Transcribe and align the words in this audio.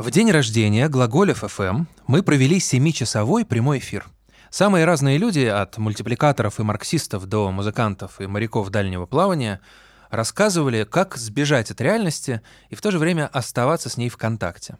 В 0.00 0.10
день 0.10 0.30
рождения 0.30 0.88
Глаголев 0.88 1.44
ФМ 1.46 1.84
мы 2.06 2.22
провели 2.22 2.58
семичасовой 2.58 3.44
прямой 3.44 3.80
эфир. 3.80 4.06
Самые 4.48 4.86
разные 4.86 5.18
люди, 5.18 5.40
от 5.40 5.76
мультипликаторов 5.76 6.58
и 6.58 6.62
марксистов 6.62 7.26
до 7.26 7.50
музыкантов 7.50 8.18
и 8.18 8.26
моряков 8.26 8.70
дальнего 8.70 9.04
плавания, 9.04 9.60
рассказывали, 10.08 10.84
как 10.84 11.18
сбежать 11.18 11.70
от 11.70 11.82
реальности 11.82 12.40
и 12.70 12.76
в 12.76 12.80
то 12.80 12.90
же 12.90 12.98
время 12.98 13.26
оставаться 13.26 13.90
с 13.90 13.98
ней 13.98 14.08
в 14.08 14.16
контакте. 14.16 14.78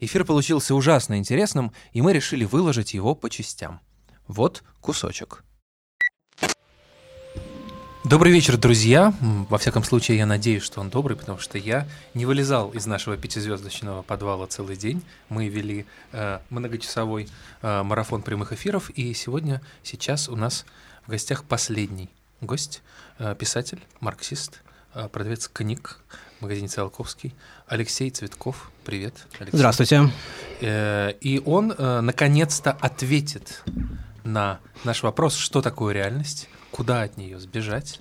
Эфир 0.00 0.24
получился 0.24 0.74
ужасно 0.74 1.16
интересным, 1.16 1.70
и 1.92 2.02
мы 2.02 2.12
решили 2.12 2.44
выложить 2.44 2.92
его 2.92 3.14
по 3.14 3.30
частям. 3.30 3.80
Вот 4.26 4.64
кусочек. 4.80 5.44
Добрый 8.08 8.32
вечер, 8.32 8.56
друзья. 8.56 9.12
Во 9.20 9.58
всяком 9.58 9.82
случае, 9.82 10.18
я 10.18 10.26
надеюсь, 10.26 10.62
что 10.62 10.80
он 10.80 10.90
добрый, 10.90 11.16
потому 11.16 11.40
что 11.40 11.58
я 11.58 11.88
не 12.14 12.24
вылезал 12.24 12.70
из 12.70 12.86
нашего 12.86 13.16
пятизвездочного 13.16 14.02
подвала 14.02 14.46
целый 14.46 14.76
день. 14.76 15.02
Мы 15.28 15.48
вели 15.48 15.86
э, 16.12 16.38
многочасовой 16.48 17.28
э, 17.62 17.82
марафон 17.82 18.22
прямых 18.22 18.52
эфиров, 18.52 18.90
и 18.90 19.12
сегодня, 19.12 19.60
сейчас 19.82 20.28
у 20.28 20.36
нас 20.36 20.66
в 21.04 21.10
гостях 21.10 21.42
последний 21.42 22.08
гость, 22.40 22.80
э, 23.18 23.34
писатель, 23.36 23.80
марксист, 23.98 24.62
э, 24.94 25.08
продавец 25.08 25.48
книг 25.48 25.98
в 26.38 26.42
магазине 26.42 26.68
Циолковский, 26.68 27.34
Алексей 27.66 28.10
Цветков. 28.10 28.70
Привет, 28.84 29.14
Алексей. 29.40 29.56
Здравствуйте. 29.56 30.12
Э, 30.60 31.10
и 31.20 31.42
он 31.44 31.72
э, 31.76 32.00
наконец-то 32.02 32.70
ответит 32.70 33.64
на 34.22 34.60
наш 34.84 35.02
вопрос, 35.02 35.34
что 35.34 35.60
такое 35.60 35.92
реальность, 35.92 36.48
куда 36.76 37.02
от 37.02 37.16
нее 37.16 37.40
сбежать, 37.40 38.00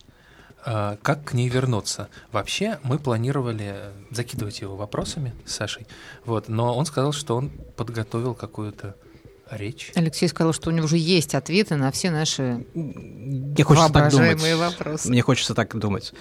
э, 0.66 0.98
как 1.02 1.24
к 1.24 1.34
ней 1.34 1.48
вернуться. 1.48 2.10
Вообще 2.34 2.78
мы 2.84 3.00
планировали 3.00 3.94
закидывать 4.12 4.60
его 4.60 4.76
вопросами 4.76 5.34
с 5.46 5.56
Сашей, 5.56 5.88
вот, 6.26 6.50
но 6.50 6.76
он 6.76 6.86
сказал, 6.86 7.14
что 7.14 7.38
он 7.38 7.52
подготовил 7.78 8.36
какую-то 8.36 8.96
речь. 9.52 9.92
Алексей 9.96 10.28
сказал, 10.28 10.54
что 10.54 10.70
у 10.70 10.74
него 10.74 10.86
уже 10.86 10.98
есть 10.98 11.36
ответы 11.36 11.76
на 11.76 11.92
все 11.92 12.12
наши 12.12 12.66
Мне 12.74 13.64
хочется 13.64 13.92
так 13.94 14.12
думать. 14.12 14.56
вопросы. 14.58 15.10
Мне 15.10 15.22
хочется 15.22 15.54
так 15.54 15.76
думать. 15.76 16.14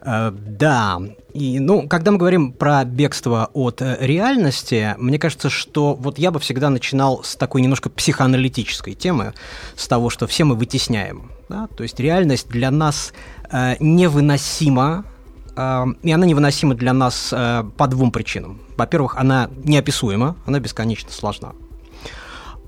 Э, 0.00 0.30
Да, 0.30 1.00
и, 1.32 1.58
ну, 1.58 1.88
когда 1.88 2.10
мы 2.10 2.18
говорим 2.18 2.52
про 2.52 2.84
бегство 2.84 3.50
от 3.52 3.80
э, 3.82 3.96
реальности, 4.00 4.94
мне 4.98 5.18
кажется, 5.18 5.50
что 5.50 5.94
вот 5.94 6.18
я 6.18 6.30
бы 6.30 6.40
всегда 6.40 6.70
начинал 6.70 7.22
с 7.24 7.36
такой 7.36 7.62
немножко 7.62 7.90
психоаналитической 7.90 8.94
темы, 8.94 9.34
с 9.76 9.88
того, 9.88 10.10
что 10.10 10.26
все 10.26 10.44
мы 10.44 10.54
вытесняем. 10.54 11.30
Да? 11.48 11.68
То 11.76 11.82
есть 11.82 11.98
реальность 12.00 12.48
для 12.48 12.70
нас 12.70 13.12
э, 13.50 13.76
невыносима, 13.80 15.04
э, 15.56 15.84
и 16.02 16.12
она 16.12 16.26
невыносима 16.26 16.74
для 16.74 16.92
нас 16.92 17.30
э, 17.32 17.64
по 17.76 17.86
двум 17.86 18.10
причинам. 18.10 18.60
Во-первых, 18.76 19.16
она 19.16 19.48
неописуема, 19.64 20.36
она 20.46 20.60
бесконечно 20.60 21.10
сложна. 21.10 21.52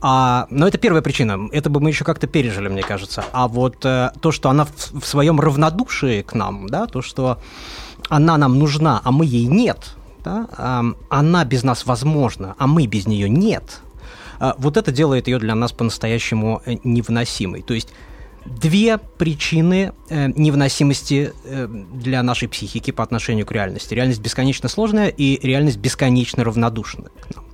А, 0.00 0.46
но 0.50 0.68
это 0.68 0.78
первая 0.78 1.02
причина. 1.02 1.48
Это 1.52 1.70
бы 1.70 1.80
мы 1.80 1.90
еще 1.90 2.04
как-то 2.04 2.26
пережили, 2.26 2.68
мне 2.68 2.82
кажется. 2.82 3.24
А 3.32 3.48
вот 3.48 3.84
э, 3.84 4.10
то, 4.20 4.30
что 4.30 4.50
она 4.50 4.64
в, 4.64 5.00
в 5.00 5.06
своем 5.06 5.40
равнодушии 5.40 6.22
к 6.22 6.34
нам, 6.34 6.68
да, 6.68 6.86
то, 6.86 7.02
что 7.02 7.40
она 8.08 8.36
нам 8.36 8.58
нужна, 8.58 9.00
а 9.04 9.10
мы 9.10 9.24
ей 9.24 9.46
нет, 9.46 9.94
да, 10.24 10.46
эм, 10.58 10.96
она 11.08 11.44
без 11.44 11.62
нас 11.62 11.86
возможна, 11.86 12.54
а 12.58 12.66
мы 12.66 12.86
без 12.86 13.06
нее 13.06 13.28
нет. 13.28 13.80
э, 14.40 14.52
вот 14.58 14.76
это 14.76 14.92
делает 14.92 15.28
ее 15.28 15.38
для 15.38 15.54
нас 15.54 15.72
по-настоящему 15.72 16.62
э, 16.66 16.76
невыносимой. 16.84 17.62
То 17.62 17.74
есть 17.74 17.88
две 18.44 18.98
причины 18.98 19.92
э, 20.08 20.28
невыносимости 20.28 21.32
э, 21.44 21.66
для 21.66 22.22
нашей 22.22 22.48
психики 22.48 22.90
по 22.90 23.02
отношению 23.02 23.46
к 23.46 23.52
реальности. 23.52 23.94
Реальность 23.94 24.20
бесконечно 24.20 24.68
сложная 24.68 25.08
и 25.08 25.44
реальность 25.44 25.78
бесконечно 25.78 26.44
равнодушная 26.44 27.10
к 27.20 27.34
нам. 27.34 27.45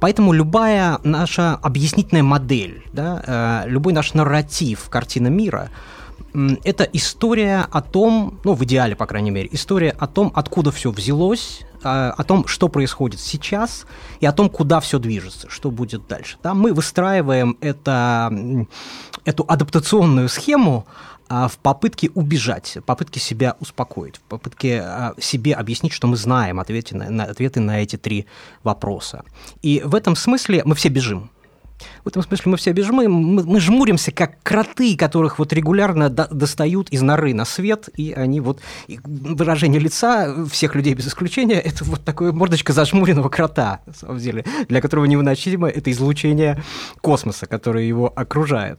Поэтому 0.00 0.32
любая 0.32 0.98
наша 1.04 1.54
объяснительная 1.54 2.22
модель, 2.22 2.82
да, 2.92 3.64
э, 3.64 3.68
любой 3.68 3.92
наш 3.92 4.14
нарратив, 4.14 4.88
картина 4.88 5.28
мира, 5.28 5.70
это 6.64 6.84
история 6.84 7.66
о 7.70 7.82
том, 7.82 8.38
ну, 8.44 8.54
в 8.54 8.64
идеале, 8.64 8.96
по 8.96 9.06
крайней 9.06 9.30
мере, 9.30 9.48
история 9.52 9.90
о 9.90 10.06
том, 10.06 10.32
откуда 10.34 10.70
все 10.70 10.90
взялось, 10.90 11.62
э, 11.82 11.88
о 11.88 12.24
том, 12.24 12.46
что 12.46 12.68
происходит 12.68 13.20
сейчас, 13.20 13.86
и 14.20 14.26
о 14.26 14.32
том, 14.32 14.48
куда 14.48 14.80
все 14.80 14.98
движется, 14.98 15.50
что 15.50 15.70
будет 15.70 16.06
дальше. 16.08 16.38
Да, 16.42 16.54
мы 16.54 16.72
выстраиваем 16.72 17.56
это, 17.60 18.32
эту 19.24 19.44
адаптационную 19.46 20.28
схему 20.28 20.86
в 21.30 21.58
попытке 21.58 22.10
убежать, 22.14 22.76
в 22.76 22.82
попытке 22.82 23.20
себя 23.20 23.56
успокоить, 23.60 24.16
в 24.16 24.20
попытке 24.22 24.80
а, 24.82 25.14
себе 25.18 25.54
объяснить, 25.54 25.92
что 25.92 26.08
мы 26.08 26.16
знаем 26.16 26.58
ответы 26.58 26.96
на, 26.96 27.08
на- 27.08 27.24
ответы 27.24 27.60
на 27.60 27.80
эти 27.80 27.96
три 27.96 28.26
вопроса. 28.64 29.24
И 29.62 29.80
в 29.84 29.94
этом 29.94 30.16
смысле 30.16 30.62
мы 30.64 30.74
все 30.74 30.88
бежим. 30.88 31.30
В 32.04 32.08
этом 32.08 32.22
смысле 32.22 32.52
мы 32.52 32.56
все 32.56 32.70
и 32.70 32.82
мы, 32.82 33.08
мы 33.08 33.60
жмуримся, 33.60 34.12
как 34.12 34.42
кроты, 34.42 34.96
которых 34.96 35.38
вот 35.38 35.52
регулярно 35.52 36.08
до- 36.08 36.28
достают 36.28 36.88
из 36.90 37.02
норы 37.02 37.34
на 37.34 37.44
свет, 37.44 37.88
и 37.96 38.12
они 38.12 38.40
вот... 38.40 38.60
и 38.88 38.98
выражение 39.04 39.80
лица 39.80 40.46
всех 40.50 40.74
людей 40.74 40.94
без 40.94 41.08
исключения– 41.08 41.60
это 41.60 41.84
вот 41.84 42.04
такое 42.04 42.32
мордочка 42.32 42.72
зажмуренного 42.72 43.28
крота, 43.28 43.80
на 43.86 43.94
самом 43.94 44.18
деле, 44.18 44.44
для 44.68 44.80
которого 44.80 45.04
невыносимо 45.04 45.68
это 45.68 45.90
излучение 45.90 46.62
космоса, 47.00 47.46
которое 47.46 47.84
его 47.84 48.12
окружает. 48.14 48.78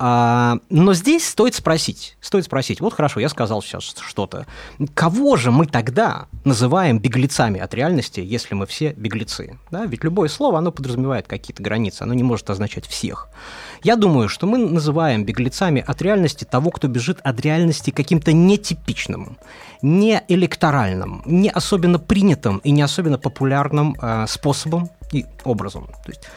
А, 0.00 0.58
но 0.70 0.94
здесь 0.94 1.26
стоит 1.26 1.56
спросить, 1.56 2.16
стоит 2.20 2.44
спросить, 2.44 2.80
вот 2.80 2.94
хорошо, 2.94 3.18
я 3.18 3.28
сказал 3.28 3.62
сейчас 3.62 3.94
что-то, 4.00 4.46
кого 4.94 5.36
же 5.36 5.50
мы 5.50 5.66
тогда 5.66 6.28
называем 6.44 7.00
беглецами 7.00 7.58
от 7.58 7.74
реальности, 7.74 8.20
если 8.20 8.54
мы 8.54 8.66
все 8.66 8.92
беглецы? 8.92 9.58
Да? 9.72 9.86
Ведь 9.86 10.04
любое 10.04 10.28
слово, 10.28 10.58
оно 10.58 10.70
подразумевает 10.70 11.26
какие-то 11.26 11.62
границы, 11.62 12.02
оно 12.02 12.14
не 12.14 12.22
может 12.28 12.50
означать 12.50 12.86
всех. 12.86 13.28
Я 13.82 13.96
думаю, 13.96 14.28
что 14.28 14.46
мы 14.46 14.58
называем 14.58 15.24
беглецами 15.24 15.84
от 15.86 16.02
реальности 16.02 16.44
того, 16.44 16.70
кто 16.70 16.88
бежит 16.88 17.18
от 17.24 17.40
реальности 17.40 17.90
каким-то 17.90 18.32
нетипичным, 18.32 19.38
не 19.82 20.22
электоральным, 20.28 21.22
не 21.26 21.50
особенно 21.50 21.98
принятым 21.98 22.58
и 22.64 22.70
не 22.70 22.82
особенно 22.82 23.18
популярным 23.18 23.96
э, 24.00 24.26
способом 24.28 24.90
и 25.12 25.24
образом. 25.44 25.86
То 26.04 26.12
есть, 26.12 26.28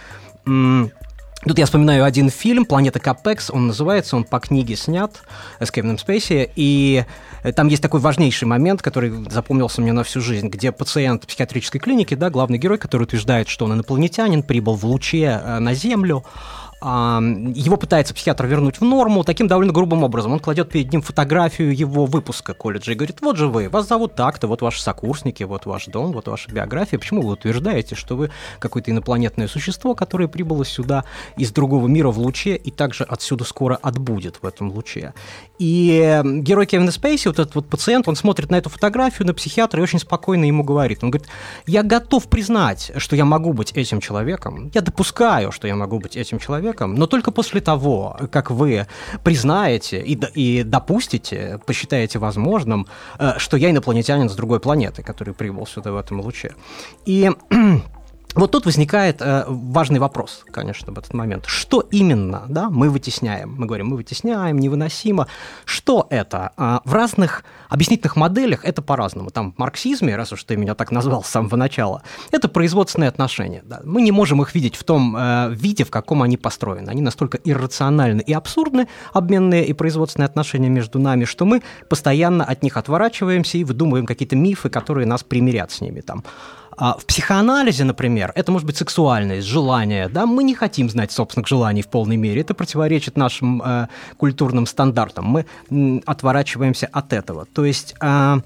Тут 1.43 1.57
я 1.57 1.65
вспоминаю 1.65 2.03
один 2.05 2.29
фильм 2.29 2.65
«Планета 2.65 2.99
Капекс», 2.99 3.49
он 3.49 3.65
называется, 3.65 4.15
он 4.15 4.25
по 4.25 4.39
книге 4.39 4.75
снят, 4.75 5.11
«Escape 5.59 5.81
from 5.81 5.97
Space», 5.97 6.51
и 6.55 7.03
э, 7.41 7.51
там 7.51 7.67
есть 7.67 7.81
такой 7.81 7.99
важнейший 7.99 8.47
момент, 8.47 8.83
который 8.83 9.11
запомнился 9.27 9.81
мне 9.81 9.91
на 9.91 10.03
всю 10.03 10.21
жизнь, 10.21 10.49
где 10.49 10.71
пациент 10.71 11.25
психиатрической 11.25 11.81
клиники, 11.81 12.13
да, 12.13 12.29
главный 12.29 12.59
герой, 12.59 12.77
который 12.77 13.03
утверждает, 13.03 13.49
что 13.49 13.65
он 13.65 13.73
инопланетянин, 13.73 14.43
прибыл 14.43 14.75
в 14.75 14.85
луче 14.85 15.41
э, 15.43 15.57
на 15.57 15.73
Землю, 15.73 16.23
его 16.83 17.77
пытается 17.77 18.15
психиатр 18.15 18.47
вернуть 18.47 18.79
в 18.79 18.83
норму 18.83 19.23
таким 19.23 19.47
довольно 19.47 19.71
грубым 19.71 20.03
образом. 20.03 20.33
Он 20.33 20.39
кладет 20.39 20.69
перед 20.69 20.91
ним 20.91 21.03
фотографию 21.03 21.75
его 21.75 22.07
выпуска 22.07 22.55
колледжа 22.55 22.93
и 22.93 22.95
говорит, 22.95 23.21
вот 23.21 23.37
же 23.37 23.47
вы, 23.47 23.69
вас 23.69 23.87
зовут 23.87 24.15
так-то, 24.15 24.47
вот 24.47 24.63
ваши 24.63 24.81
сокурсники, 24.81 25.43
вот 25.43 25.67
ваш 25.67 25.85
дом, 25.85 26.11
вот 26.11 26.27
ваша 26.27 26.51
биография. 26.51 26.97
Почему 26.97 27.21
вы 27.21 27.33
утверждаете, 27.33 27.93
что 27.93 28.15
вы 28.15 28.31
какое-то 28.57 28.89
инопланетное 28.89 29.47
существо, 29.47 29.93
которое 29.93 30.27
прибыло 30.27 30.65
сюда 30.65 31.05
из 31.37 31.51
другого 31.51 31.87
мира 31.87 32.09
в 32.09 32.17
луче 32.17 32.55
и 32.55 32.71
также 32.71 33.03
отсюда 33.03 33.43
скоро 33.43 33.75
отбудет 33.75 34.39
в 34.41 34.47
этом 34.47 34.71
луче? 34.71 35.13
И 35.59 36.19
герой 36.23 36.65
Кевина 36.65 36.91
Спейси, 36.91 37.27
вот 37.27 37.37
этот 37.37 37.53
вот 37.53 37.69
пациент, 37.69 38.07
он 38.07 38.15
смотрит 38.15 38.49
на 38.49 38.55
эту 38.55 38.71
фотографию, 38.71 39.27
на 39.27 39.35
психиатра 39.35 39.79
и 39.79 39.83
очень 39.83 39.99
спокойно 39.99 40.45
ему 40.45 40.63
говорит. 40.63 41.03
Он 41.03 41.11
говорит, 41.11 41.29
я 41.67 41.83
готов 41.83 42.27
признать, 42.27 42.91
что 42.97 43.15
я 43.15 43.25
могу 43.25 43.53
быть 43.53 43.71
этим 43.73 43.99
человеком, 43.99 44.71
я 44.73 44.81
допускаю, 44.81 45.51
что 45.51 45.67
я 45.67 45.75
могу 45.75 45.99
быть 45.99 46.17
этим 46.17 46.39
человеком, 46.39 46.70
но 46.79 47.07
только 47.07 47.31
после 47.31 47.61
того, 47.61 48.17
как 48.31 48.51
вы 48.51 48.87
признаете 49.23 50.01
и, 50.01 50.19
и 50.33 50.63
допустите, 50.63 51.59
посчитаете 51.65 52.19
возможным, 52.19 52.87
э, 53.19 53.33
что 53.37 53.57
я 53.57 53.71
инопланетянин 53.71 54.29
с 54.29 54.35
другой 54.35 54.59
планеты, 54.59 55.03
который 55.03 55.33
прибыл 55.33 55.67
сюда 55.67 55.91
в 55.91 55.97
этом 55.97 56.21
луче. 56.21 56.55
И 57.05 57.31
вот 58.33 58.51
тут 58.51 58.65
возникает 58.65 59.21
э, 59.21 59.43
важный 59.47 59.99
вопрос, 59.99 60.45
конечно, 60.51 60.93
в 60.93 60.97
этот 60.97 61.13
момент. 61.13 61.45
Что 61.47 61.81
именно 61.81 62.45
да, 62.47 62.69
мы 62.69 62.89
вытесняем? 62.89 63.55
Мы 63.57 63.65
говорим, 63.65 63.87
мы 63.87 63.97
вытесняем, 63.97 64.57
невыносимо. 64.57 65.27
Что 65.65 66.07
это? 66.09 66.51
А, 66.55 66.81
в 66.85 66.93
разных 66.93 67.43
объяснительных 67.67 68.15
моделях 68.15 68.63
это 68.63 68.81
по-разному. 68.81 69.31
Там 69.31 69.51
в 69.51 69.57
марксизме, 69.57 70.15
раз 70.15 70.31
уж 70.31 70.43
ты 70.45 70.55
меня 70.55 70.75
так 70.75 70.91
назвал 70.91 71.23
с 71.23 71.27
самого 71.27 71.57
начала, 71.57 72.03
это 72.31 72.47
производственные 72.47 73.09
отношения. 73.09 73.63
Да. 73.65 73.81
Мы 73.83 74.01
не 74.01 74.13
можем 74.13 74.41
их 74.41 74.55
видеть 74.55 74.75
в 74.75 74.83
том 74.85 75.15
э, 75.17 75.49
виде, 75.51 75.83
в 75.83 75.91
каком 75.91 76.23
они 76.23 76.37
построены. 76.37 76.89
Они 76.89 77.01
настолько 77.01 77.37
иррациональны 77.37 78.21
и 78.21 78.31
абсурдны, 78.31 78.87
обменные 79.11 79.65
и 79.65 79.73
производственные 79.73 80.27
отношения 80.27 80.69
между 80.69 80.99
нами, 80.99 81.25
что 81.25 81.43
мы 81.43 81.63
постоянно 81.89 82.45
от 82.45 82.63
них 82.63 82.77
отворачиваемся 82.77 83.57
и 83.57 83.65
выдумываем 83.65 84.05
какие-то 84.05 84.37
мифы, 84.37 84.69
которые 84.69 85.05
нас 85.05 85.23
примирят 85.23 85.71
с 85.71 85.81
ними. 85.81 85.99
Там 85.99 86.23
А 86.77 86.97
в 86.97 87.05
психоанализе, 87.05 87.83
например, 87.83 88.31
это 88.35 88.51
может 88.51 88.65
быть 88.65 88.77
сексуальность, 88.77 89.47
желание. 89.47 90.07
Да? 90.09 90.25
Мы 90.25 90.43
не 90.43 90.55
хотим 90.55 90.89
знать 90.89 91.11
собственных 91.11 91.47
желаний 91.47 91.81
в 91.81 91.87
полной 91.87 92.17
мере. 92.17 92.41
Это 92.41 92.53
противоречит 92.53 93.17
нашим 93.17 93.61
э, 93.61 93.87
культурным 94.17 94.65
стандартам. 94.65 95.25
Мы 95.25 96.01
отворачиваемся 96.05 96.87
от 96.91 97.13
этого. 97.13 97.45
То 97.45 97.65
есть 97.65 97.95
э, 98.01 98.37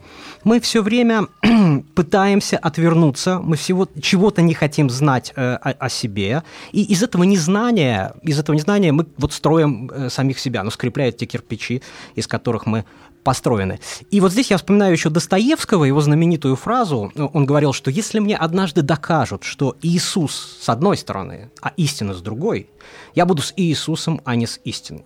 мы 0.44 0.60
все 0.60 0.82
время 0.82 1.28
пытаемся 1.96 2.58
отвернуться, 2.58 3.40
мы 3.40 3.56
всего 3.56 3.88
чего-то 4.02 4.42
не 4.42 4.54
хотим 4.54 4.90
знать 4.90 5.34
э, 5.36 5.56
о, 5.56 5.72
о 5.72 5.90
себе. 5.90 6.44
И 6.72 6.84
из 6.84 7.04
этого 7.04 7.24
незнания, 7.24 8.14
из 8.22 8.40
этого 8.40 8.56
незнания 8.56 8.92
мы 8.92 9.06
вот 9.18 9.34
строим 9.34 9.92
э, 9.94 10.10
самих 10.10 10.40
себя, 10.40 10.64
ну, 10.64 10.72
скрепляют 10.72 11.18
те 11.18 11.26
кирпичи, 11.26 11.82
из 12.16 12.28
которых 12.28 12.66
мы 12.66 12.86
построены. 13.26 13.80
И 14.12 14.22
вот 14.22 14.32
здесь 14.32 14.52
я 14.52 14.58
вспоминаю 14.58 14.94
еще 14.94 15.10
Достоевского, 15.10 15.84
его 15.84 16.00
знаменитую 16.00 16.56
фразу. 16.56 17.12
Он 17.16 17.46
говорил, 17.46 17.74
что 17.74 17.92
если 17.92 18.20
мне 18.20 18.38
однажды 18.38 18.84
докажут, 18.84 19.44
что 19.44 19.76
Иисус 19.82 20.60
с 20.62 20.70
одной 20.70 20.96
стороны, 20.96 21.52
а 21.62 21.74
истина 21.76 22.14
с 22.14 22.22
другой, 22.22 22.70
я 23.16 23.26
буду 23.26 23.42
с 23.42 23.54
Иисусом, 23.58 24.22
а 24.24 24.36
не 24.36 24.48
с 24.48 24.62
истиной. 24.64 25.04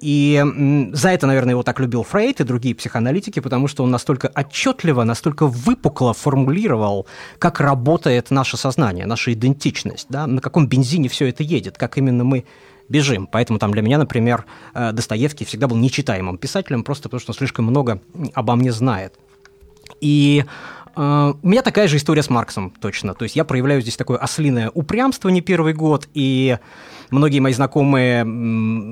И 0.00 0.44
за 0.92 1.08
это, 1.10 1.26
наверное, 1.26 1.52
его 1.52 1.62
так 1.62 1.80
любил 1.80 2.02
Фрейд 2.02 2.40
и 2.40 2.44
другие 2.44 2.74
психоаналитики, 2.74 3.40
потому 3.40 3.68
что 3.68 3.82
он 3.84 3.90
настолько 3.90 4.30
отчетливо, 4.34 5.02
настолько 5.04 5.46
выпукло 5.46 6.12
формулировал, 6.12 7.06
как 7.38 7.60
работает 7.60 8.30
наше 8.30 8.56
сознание, 8.56 9.06
наша 9.06 9.32
идентичность, 9.32 10.06
да, 10.10 10.26
на 10.26 10.40
каком 10.40 10.66
бензине 10.66 11.08
все 11.08 11.28
это 11.28 11.42
едет, 11.42 11.78
как 11.78 11.96
именно 11.98 12.22
мы 12.22 12.44
бежим. 12.88 13.26
Поэтому 13.26 13.58
там 13.58 13.72
для 13.72 13.82
меня, 13.82 13.98
например, 13.98 14.44
э, 14.74 14.92
Достоевский 14.92 15.44
всегда 15.44 15.66
был 15.66 15.76
нечитаемым 15.76 16.38
писателем, 16.38 16.84
просто 16.84 17.04
потому 17.04 17.20
что 17.20 17.32
он 17.32 17.36
слишком 17.36 17.64
много 17.64 18.00
обо 18.34 18.56
мне 18.56 18.72
знает. 18.72 19.14
И 20.00 20.44
Uh, 20.96 21.36
у 21.42 21.48
меня 21.48 21.62
такая 21.62 21.88
же 21.88 21.96
история 21.96 22.22
с 22.22 22.30
Марксом, 22.30 22.72
точно. 22.80 23.14
То 23.14 23.24
есть 23.24 23.36
я 23.36 23.44
проявляю 23.44 23.80
здесь 23.80 23.96
такое 23.96 24.18
ослиное 24.18 24.70
упрямство 24.74 25.28
не 25.28 25.40
первый 25.40 25.72
год, 25.74 26.08
и 26.14 26.56
Многие 27.10 27.38
мои 27.38 27.52
знакомые 27.52 28.24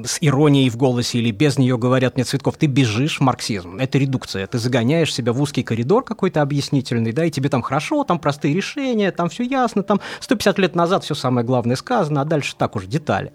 с 0.06 0.18
иронией 0.20 0.70
в 0.70 0.76
голосе 0.76 1.18
или 1.18 1.30
без 1.30 1.58
нее 1.58 1.78
говорят 1.78 2.14
мне, 2.14 2.24
Цветков, 2.24 2.56
ты 2.56 2.66
бежишь 2.66 3.18
в 3.18 3.20
марксизм. 3.22 3.78
Это 3.78 3.98
редукция. 3.98 4.46
Ты 4.46 4.58
загоняешь 4.58 5.12
себя 5.12 5.32
в 5.32 5.40
узкий 5.40 5.62
коридор 5.62 6.04
какой-то 6.04 6.42
объяснительный, 6.42 7.12
да, 7.12 7.24
и 7.24 7.30
тебе 7.30 7.48
там 7.48 7.62
хорошо, 7.62 8.04
там 8.04 8.18
простые 8.18 8.54
решения, 8.54 9.10
там 9.10 9.28
все 9.28 9.42
ясно, 9.42 9.82
там 9.82 10.00
150 10.20 10.58
лет 10.58 10.76
назад 10.76 11.04
все 11.04 11.14
самое 11.14 11.44
главное 11.46 11.76
сказано, 11.76 12.20
а 12.20 12.24
дальше 12.24 12.54
так 12.56 12.76
уже 12.76 12.86
детали. 12.86 13.32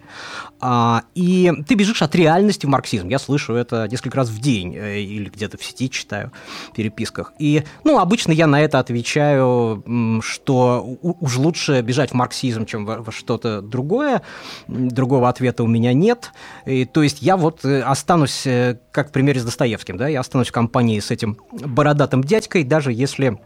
А, 0.59 1.03
и 1.15 1.51
ты 1.67 1.75
бежишь 1.75 2.01
от 2.01 2.15
реальности 2.15 2.65
в 2.65 2.69
марксизм. 2.69 3.09
Я 3.09 3.19
слышу 3.19 3.55
это 3.55 3.87
несколько 3.89 4.17
раз 4.17 4.29
в 4.29 4.39
день 4.39 4.75
э, 4.75 4.99
или 4.99 5.29
где-то 5.29 5.57
в 5.57 5.63
сети 5.63 5.89
читаю, 5.89 6.31
в 6.71 6.75
переписках. 6.75 7.33
И, 7.39 7.63
ну, 7.83 7.99
обычно 7.99 8.31
я 8.31 8.47
на 8.47 8.56
это 8.61 8.79
отвечаю, 8.79 9.83
что 10.21 10.97
уж 11.01 11.37
лучше 11.37 11.81
бежать 11.81 12.11
в 12.11 12.13
марксизм, 12.13 12.65
чем 12.65 12.85
во 12.85 13.11
что-то 13.11 13.61
другое, 13.61 14.21
другого 14.67 15.29
ответа 15.29 15.63
у 15.63 15.67
меня 15.67 15.93
нет. 15.93 16.31
И, 16.65 16.85
то 16.85 17.03
есть 17.03 17.21
я 17.21 17.37
вот 17.37 17.65
э, 17.65 17.81
останусь, 17.81 18.45
э, 18.45 18.79
как 18.91 19.09
в 19.09 19.11
примере 19.11 19.39
с 19.39 19.43
Достоевским, 19.43 19.97
да, 19.97 20.07
я 20.07 20.19
останусь 20.19 20.49
в 20.49 20.51
компании 20.51 20.99
с 20.99 21.11
этим 21.11 21.37
бородатым 21.51 22.23
дядькой, 22.23 22.63
даже 22.63 22.93
если 22.93 23.39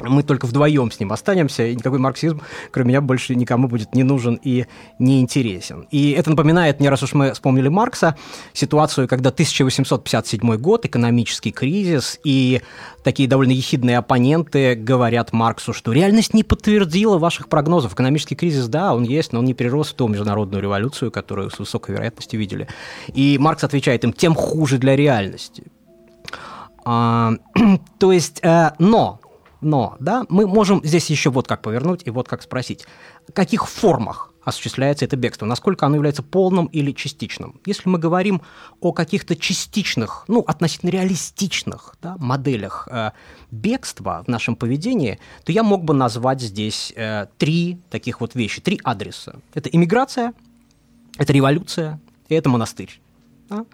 мы 0.00 0.22
только 0.22 0.46
вдвоем 0.46 0.90
с 0.90 1.00
ним 1.00 1.12
останемся, 1.12 1.66
и 1.66 1.74
никакой 1.74 1.98
марксизм, 1.98 2.40
кроме 2.70 2.88
меня, 2.88 3.00
больше 3.00 3.34
никому 3.34 3.68
будет 3.68 3.94
не 3.94 4.02
нужен 4.02 4.38
и 4.42 4.66
не 4.98 5.20
интересен. 5.20 5.86
И 5.90 6.12
это 6.12 6.30
напоминает 6.30 6.80
мне, 6.80 6.90
раз 6.90 7.02
уж 7.02 7.14
мы 7.14 7.32
вспомнили 7.32 7.68
Маркса, 7.68 8.16
ситуацию, 8.52 9.08
когда 9.08 9.30
1857 9.30 10.56
год, 10.56 10.84
экономический 10.84 11.50
кризис, 11.50 12.18
и 12.24 12.62
такие 13.02 13.28
довольно 13.28 13.52
ехидные 13.52 13.98
оппоненты 13.98 14.74
говорят 14.74 15.32
Марксу, 15.32 15.72
что 15.72 15.92
реальность 15.92 16.34
не 16.34 16.44
подтвердила 16.44 17.18
ваших 17.18 17.48
прогнозов. 17.48 17.94
Экономический 17.94 18.34
кризис, 18.34 18.68
да, 18.68 18.94
он 18.94 19.04
есть, 19.04 19.32
но 19.32 19.40
он 19.40 19.44
не 19.44 19.54
перерос 19.54 19.90
в 19.90 19.94
ту 19.94 20.08
международную 20.08 20.62
революцию, 20.62 21.10
которую 21.10 21.50
с 21.50 21.58
высокой 21.58 21.94
вероятностью 21.94 22.38
видели. 22.38 22.68
И 23.14 23.38
Маркс 23.38 23.64
отвечает 23.64 24.04
им, 24.04 24.12
тем 24.12 24.34
хуже 24.34 24.78
для 24.78 24.96
реальности. 24.96 25.64
А, 26.84 27.32
то 27.98 28.12
есть, 28.12 28.40
э, 28.42 28.70
но 28.78 29.20
но, 29.66 29.96
да, 29.98 30.24
мы 30.28 30.46
можем 30.46 30.80
здесь 30.84 31.10
еще 31.10 31.30
вот 31.30 31.48
как 31.48 31.60
повернуть 31.60 32.02
и 32.04 32.10
вот 32.10 32.28
как 32.28 32.40
спросить, 32.42 32.86
в 33.28 33.32
каких 33.32 33.68
формах 33.68 34.32
осуществляется 34.44 35.04
это 35.04 35.16
бегство, 35.16 35.44
насколько 35.44 35.84
оно 35.86 35.96
является 35.96 36.22
полным 36.22 36.66
или 36.66 36.92
частичным. 36.92 37.60
Если 37.66 37.88
мы 37.88 37.98
говорим 37.98 38.42
о 38.80 38.92
каких-то 38.92 39.34
частичных, 39.34 40.24
ну, 40.28 40.44
относительно 40.46 40.90
реалистичных 40.90 41.96
да, 42.00 42.16
моделях 42.20 42.86
э, 42.88 43.10
бегства 43.50 44.22
в 44.24 44.30
нашем 44.30 44.54
поведении, 44.54 45.18
то 45.44 45.50
я 45.50 45.64
мог 45.64 45.82
бы 45.82 45.94
назвать 45.94 46.40
здесь 46.40 46.92
э, 46.94 47.26
три 47.36 47.80
таких 47.90 48.20
вот 48.20 48.36
вещи, 48.36 48.60
три 48.60 48.78
адреса. 48.84 49.34
Это 49.52 49.68
иммиграция, 49.68 50.32
это 51.18 51.32
революция 51.32 52.00
и 52.28 52.36
это 52.36 52.48
монастырь. 52.48 53.00
Да? 53.48 53.66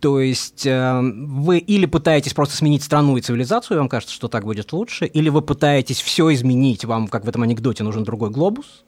То 0.00 0.20
есть 0.20 0.66
э, 0.66 1.00
вы 1.00 1.58
или 1.58 1.86
пытаетесь 1.86 2.34
просто 2.34 2.56
сменить 2.56 2.82
страну 2.82 3.16
и 3.16 3.20
цивилизацию, 3.20 3.78
вам 3.78 3.88
кажется, 3.88 4.14
что 4.14 4.28
так 4.28 4.44
будет 4.44 4.72
лучше, 4.72 5.06
или 5.06 5.28
вы 5.30 5.42
пытаетесь 5.42 6.00
все 6.00 6.32
изменить, 6.34 6.84
вам, 6.84 7.08
как 7.08 7.24
в 7.24 7.28
этом 7.28 7.42
анекдоте, 7.42 7.82
нужен 7.82 8.04
другой 8.04 8.30
глобус, 8.30 8.84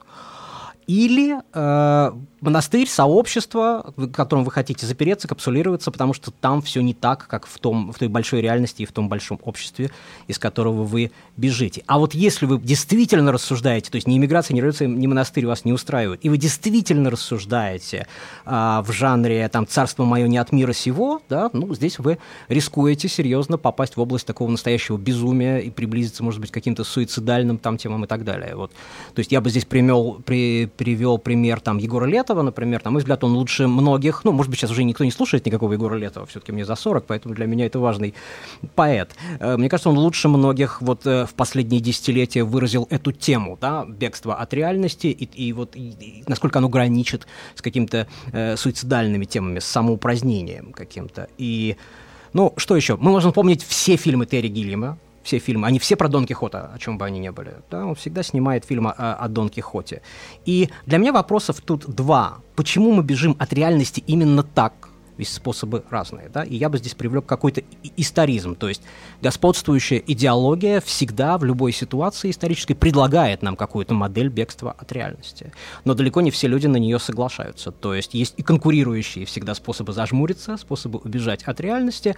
или 0.88 1.37
э, 1.52 2.12
монастырь, 2.40 2.88
сообщество, 2.88 3.93
в 3.96 4.11
котором 4.11 4.44
вы 4.44 4.50
хотите 4.50 4.87
запереться, 4.87 5.29
капсулироваться, 5.29 5.90
потому 5.90 6.14
что 6.14 6.31
там 6.31 6.62
все 6.62 6.81
не 6.81 6.94
так, 6.94 7.26
как 7.29 7.46
в, 7.46 7.58
том, 7.58 7.93
в 7.93 7.99
той 7.99 8.08
большой 8.08 8.40
реальности 8.40 8.82
и 8.82 8.87
в 8.87 8.93
том 8.93 9.08
большом 9.08 9.38
обществе, 9.43 9.90
из 10.29 10.38
которого 10.38 10.85
вы 10.85 11.11
бежите. 11.37 11.82
А 11.87 11.99
вот 11.99 12.14
если 12.14 12.46
вы 12.46 12.58
действительно 12.58 13.32
рассуждаете, 13.32 13.90
то 13.90 13.96
есть 13.96 14.06
ни 14.06 14.17
иммиграция, 14.17 14.55
ни 14.55 14.61
революция, 14.61 14.88
ни 14.88 15.06
монастырь 15.06 15.46
вас 15.46 15.64
не 15.64 15.73
устраивают, 15.73 16.25
и 16.25 16.29
вы 16.29 16.38
действительно 16.38 17.11
рассуждаете 17.11 18.06
а, 18.46 18.82
в 18.82 18.93
жанре 18.93 19.46
там 19.49 19.67
«царство 19.67 20.05
мое 20.05 20.26
не 20.26 20.38
от 20.38 20.52
мира 20.52 20.73
сего», 20.73 21.20
да, 21.29 21.50
ну, 21.52 21.75
здесь 21.75 21.99
вы 21.99 22.19
рискуете 22.49 23.08
серьезно 23.08 23.58
попасть 23.58 23.96
в 23.96 24.00
область 24.00 24.26
такого 24.26 24.50
настоящего 24.50 24.96
безумия 24.96 25.58
и 25.58 25.70
приблизиться, 25.70 26.23
может 26.23 26.40
быть, 26.40 26.50
к 26.50 26.55
каким-то 26.55 26.85
суицидальным 26.85 27.58
там 27.58 27.76
темам 27.76 28.05
и 28.05 28.06
так 28.06 28.25
далее. 28.25 28.55
Вот. 28.55 28.70
То 29.14 29.19
есть 29.19 29.32
я 29.32 29.40
бы 29.40 29.50
здесь 29.50 29.64
примел, 29.64 30.23
при, 30.25 30.70
привел 30.79 31.19
пример 31.19 31.61
там 31.61 31.79
Егора 31.79 32.07
Лет, 32.07 32.19
Летова, 32.29 32.43
например, 32.43 32.85
на 32.85 32.91
мой 32.91 32.99
взгляд, 32.99 33.25
он 33.25 33.35
лучше 33.35 33.69
многих, 33.69 34.25
ну, 34.25 34.33
может 34.33 34.51
быть, 34.51 34.59
сейчас 34.59 34.71
уже 34.71 34.85
никто 34.85 35.05
не 35.05 35.11
слушает 35.11 35.47
никакого 35.47 35.73
Егора 35.73 35.97
Летова, 35.97 36.27
все-таки 36.27 36.53
мне 36.53 36.65
за 36.65 36.75
40, 36.75 37.07
поэтому 37.07 37.35
для 37.35 37.47
меня 37.47 37.67
это 37.67 37.79
важный 37.79 38.15
поэт. 38.75 39.15
Э, 39.41 39.57
мне 39.57 39.69
кажется, 39.69 39.91
он 39.91 39.99
лучше 39.99 40.29
многих 40.29 40.83
вот 40.83 41.07
э, 41.07 41.27
в 41.27 41.35
последние 41.35 41.81
десятилетия 41.81 42.45
выразил 42.45 42.87
эту 42.91 43.13
тему, 43.13 43.59
да, 43.61 43.85
бегство 43.85 44.35
от 44.35 44.55
реальности 44.55 45.07
и, 45.07 45.25
и 45.25 45.53
вот 45.53 45.77
и, 45.77 45.91
и 46.01 46.25
насколько 46.27 46.59
оно 46.59 46.69
граничит 46.69 47.27
с 47.55 47.63
какими-то 47.63 48.07
э, 48.33 48.57
суицидальными 48.57 49.25
темами, 49.25 49.61
с 49.61 49.65
самоупразднением 49.65 50.73
каким-то. 50.73 51.29
И 51.39 51.77
ну, 52.33 52.53
что 52.57 52.77
еще? 52.77 52.97
Мы 52.97 53.11
можем 53.11 53.33
помнить 53.33 53.65
все 53.65 53.97
фильмы 53.97 54.27
Терри 54.27 54.49
Гиллима, 54.49 54.99
все 55.29 55.39
фильмы, 55.39 55.67
они 55.67 55.79
все 55.79 55.97
про 55.97 56.09
Дон 56.09 56.27
Кихота, 56.27 56.71
о 56.75 56.79
чем 56.79 56.97
бы 56.97 57.05
они 57.05 57.21
ни 57.21 57.29
были. 57.29 57.53
Да, 57.71 57.85
он 57.85 57.95
всегда 57.95 58.23
снимает 58.23 58.65
фильмы 58.65 58.91
о, 58.91 59.15
о 59.25 59.29
Дон 59.29 59.51
Кихоте. 59.51 60.01
И 60.47 60.71
для 60.87 60.99
меня 60.99 61.12
вопросов 61.12 61.61
тут 61.61 61.87
два. 61.87 62.38
Почему 62.57 62.93
мы 62.93 63.02
бежим 63.02 63.37
от 63.38 63.52
реальности 63.52 64.02
именно 64.07 64.43
так, 64.43 64.88
ведь 65.19 65.29
способы 65.29 65.83
разные, 65.91 66.29
да, 66.29 66.45
и 66.45 66.57
я 66.57 66.69
бы 66.69 66.79
здесь 66.79 66.95
привлек 66.95 67.27
какой-то 67.27 67.63
историзм, 67.97 68.55
то 68.55 68.69
есть 68.69 68.83
господствующая 69.21 69.99
идеология 69.99 70.81
всегда 70.81 71.37
в 71.37 71.45
любой 71.45 71.73
ситуации 71.73 72.31
исторической 72.31 72.75
предлагает 72.75 73.43
нам 73.43 73.57
какую-то 73.57 73.95
модель 73.95 74.29
бегства 74.29 74.75
от 74.79 74.93
реальности, 74.93 75.53
но 75.85 75.95
далеко 75.95 76.21
не 76.21 76.31
все 76.31 76.47
люди 76.47 76.67
на 76.67 76.77
нее 76.77 76.99
соглашаются, 76.99 77.73
то 77.73 77.95
есть 77.95 78.15
есть 78.15 78.35
и 78.37 78.43
конкурирующие 78.43 79.27
всегда 79.27 79.55
способы 79.55 79.93
зажмуриться, 79.93 80.57
способы 80.57 81.01
убежать 81.01 81.43
от 81.43 81.61
реальности, 81.61 82.17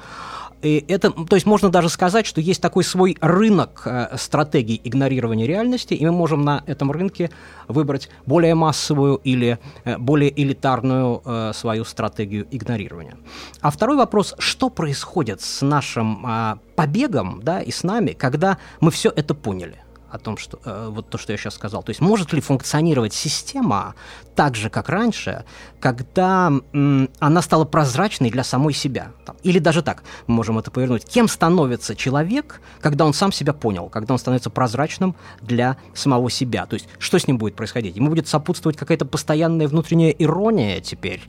и 0.62 0.84
это, 0.88 1.10
то 1.10 1.36
есть 1.36 1.46
можно 1.46 1.70
даже 1.70 1.88
сказать, 1.88 2.26
что 2.26 2.40
есть 2.40 2.60
такой 2.60 2.84
свой 2.84 3.16
рынок 3.20 3.82
э, 3.86 4.16
стратегий 4.18 4.80
игнорирования 4.84 5.46
реальности, 5.46 5.94
и 5.94 6.04
мы 6.04 6.12
можем 6.12 6.42
на 6.44 6.62
этом 6.66 6.90
рынке 6.90 7.30
выбрать 7.66 8.10
более 8.26 8.54
массовую 8.54 9.16
или 9.24 9.58
э, 9.84 9.96
более 9.96 10.30
элитарную 10.38 11.22
э, 11.24 11.52
свою 11.54 11.84
стратегию 11.84 12.46
игнорирования 12.50 12.89
регулирования. 12.90 13.16
А 13.60 13.70
второй 13.70 13.96
вопрос, 13.96 14.34
что 14.38 14.68
происходит 14.68 15.40
с 15.40 15.62
нашим 15.62 16.24
а, 16.26 16.58
побегом, 16.76 17.40
да, 17.42 17.60
и 17.60 17.70
с 17.70 17.82
нами, 17.82 18.12
когда 18.12 18.58
мы 18.80 18.90
все 18.90 19.10
это 19.14 19.34
поняли? 19.34 19.78
О 20.10 20.18
том, 20.18 20.36
что 20.36 20.58
э, 20.64 20.88
вот 20.90 21.08
то, 21.08 21.18
что 21.18 21.32
я 21.32 21.38
сейчас 21.38 21.54
сказал. 21.54 21.82
То 21.82 21.90
есть 21.90 22.00
может 22.00 22.32
ли 22.32 22.40
функционировать 22.40 23.14
система 23.14 23.94
так 24.34 24.54
же, 24.54 24.70
как 24.70 24.88
раньше, 24.88 25.44
когда 25.80 26.52
м, 26.72 27.10
она 27.18 27.42
стала 27.42 27.64
прозрачной 27.64 28.30
для 28.30 28.44
самой 28.44 28.72
себя? 28.72 29.12
Там, 29.24 29.36
или 29.42 29.58
даже 29.58 29.82
так, 29.82 30.02
мы 30.26 30.34
можем 30.34 30.58
это 30.58 30.70
повернуть. 30.70 31.04
Кем 31.04 31.28
становится 31.28 31.94
человек, 31.94 32.60
когда 32.80 33.04
он 33.04 33.14
сам 33.14 33.32
себя 33.32 33.52
понял, 33.52 33.88
когда 33.88 34.14
он 34.14 34.18
становится 34.18 34.50
прозрачным 34.50 35.14
для 35.40 35.76
самого 35.94 36.30
себя? 36.30 36.66
То 36.66 36.74
есть 36.74 36.88
что 36.98 37.18
с 37.18 37.26
ним 37.26 37.38
будет 37.38 37.54
происходить? 37.54 37.96
Ему 37.96 38.08
будет 38.08 38.28
сопутствовать 38.28 38.76
какая-то 38.76 39.04
постоянная 39.04 39.68
внутренняя 39.68 40.10
ирония 40.10 40.80
теперь? 40.80 41.22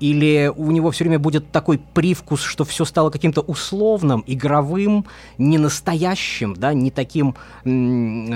Или 0.00 0.52
у 0.54 0.70
него 0.70 0.90
все 0.90 1.04
время 1.04 1.18
будет 1.18 1.50
такой 1.50 1.78
привкус, 1.78 2.42
что 2.42 2.64
все 2.64 2.84
стало 2.84 3.10
каким-то 3.10 3.40
условным, 3.40 4.22
игровым, 4.26 5.06
не 5.38 5.58
настоящим, 5.58 6.54
да, 6.54 6.74
не 6.74 6.90
таким 6.90 7.34
м, 7.64 8.27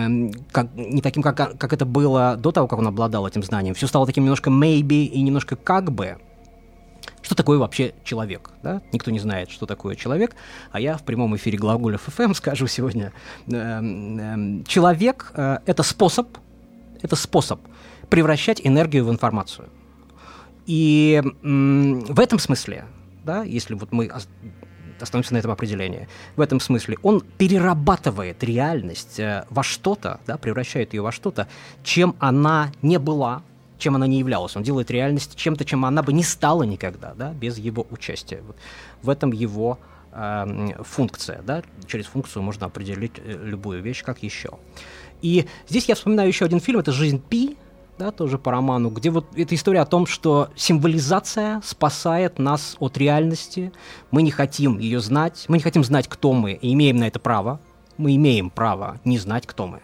как, 0.50 0.74
не 0.74 1.00
таким, 1.00 1.22
как, 1.22 1.36
как 1.36 1.72
это 1.72 1.84
было 1.84 2.36
до 2.36 2.52
того, 2.52 2.68
как 2.68 2.78
он 2.78 2.86
обладал 2.86 3.26
этим 3.26 3.42
знанием. 3.42 3.74
Все 3.74 3.86
стало 3.86 4.06
таким 4.06 4.24
немножко 4.24 4.50
maybe 4.50 5.04
и 5.04 5.20
немножко 5.22 5.56
как 5.56 5.92
бы. 5.92 6.18
Что 7.22 7.36
такое 7.36 7.58
вообще 7.58 7.94
человек? 8.04 8.50
Да? 8.62 8.82
Никто 8.92 9.10
не 9.10 9.20
знает, 9.20 9.50
что 9.50 9.66
такое 9.66 9.94
человек, 9.94 10.34
а 10.72 10.80
я 10.80 10.96
в 10.96 11.04
прямом 11.04 11.36
эфире 11.36 11.56
Глаголев 11.56 12.02
ФМ 12.02 12.34
скажу 12.34 12.66
сегодня. 12.66 13.12
Эм, 13.46 14.18
эм, 14.18 14.64
человек 14.64 15.32
э,— 15.34 15.58
это 15.66 15.82
способ, 15.84 16.28
это 17.00 17.14
способ 17.14 17.60
превращать 18.10 18.60
энергию 18.64 19.04
в 19.04 19.10
информацию. 19.10 19.68
И 20.66 21.22
в 21.42 22.20
этом 22.20 22.38
смысле, 22.38 22.84
да, 23.24 23.42
если 23.42 23.74
вот 23.74 23.92
мы 23.92 24.10
остановимся 25.02 25.34
на 25.34 25.38
этом 25.38 25.50
определении. 25.50 26.08
В 26.36 26.40
этом 26.40 26.60
смысле 26.60 26.96
он 27.02 27.20
перерабатывает 27.38 28.42
реальность 28.44 29.18
э, 29.18 29.44
во 29.50 29.62
что-то, 29.62 30.20
да, 30.26 30.36
превращает 30.36 30.94
ее 30.94 31.02
во 31.02 31.12
что-то, 31.12 31.48
чем 31.82 32.14
она 32.18 32.72
не 32.82 32.98
была, 32.98 33.42
чем 33.78 33.96
она 33.96 34.06
не 34.06 34.18
являлась. 34.18 34.56
Он 34.56 34.62
делает 34.62 34.90
реальность 34.90 35.36
чем-то, 35.36 35.64
чем 35.64 35.84
она 35.84 36.02
бы 36.02 36.12
не 36.12 36.22
стала 36.22 36.62
никогда, 36.62 37.14
да, 37.14 37.32
без 37.32 37.58
его 37.58 37.86
участия. 37.90 38.40
Вот 38.46 38.56
в 39.02 39.10
этом 39.10 39.32
его 39.32 39.78
э, 40.12 40.82
функция, 40.84 41.42
да, 41.42 41.62
через 41.86 42.06
функцию 42.06 42.42
можно 42.42 42.66
определить 42.66 43.12
э, 43.16 43.38
любую 43.44 43.82
вещь 43.82 44.02
как 44.02 44.22
еще. 44.22 44.58
И 45.20 45.46
здесь 45.68 45.88
я 45.88 45.94
вспоминаю 45.94 46.28
еще 46.28 46.44
один 46.44 46.60
фильм, 46.60 46.80
это 46.80 46.92
«Жизнь 46.92 47.20
Пи», 47.20 47.56
да, 47.98 48.10
тоже 48.10 48.38
по 48.38 48.50
роману, 48.50 48.90
где 48.90 49.10
вот 49.10 49.26
эта 49.36 49.54
история 49.54 49.80
о 49.80 49.86
том, 49.86 50.06
что 50.06 50.48
символизация 50.56 51.60
спасает 51.64 52.38
нас 52.38 52.76
от 52.80 52.98
реальности, 52.98 53.72
мы 54.10 54.22
не 54.22 54.30
хотим 54.30 54.78
ее 54.78 55.00
знать, 55.00 55.44
мы 55.48 55.58
не 55.58 55.62
хотим 55.62 55.84
знать, 55.84 56.08
кто 56.08 56.32
мы, 56.32 56.52
и 56.52 56.72
имеем 56.72 56.96
на 56.96 57.04
это 57.04 57.18
право, 57.18 57.60
мы 57.96 58.16
имеем 58.16 58.50
право 58.50 59.00
не 59.04 59.18
знать, 59.18 59.46
кто 59.46 59.66
мы. 59.66 59.80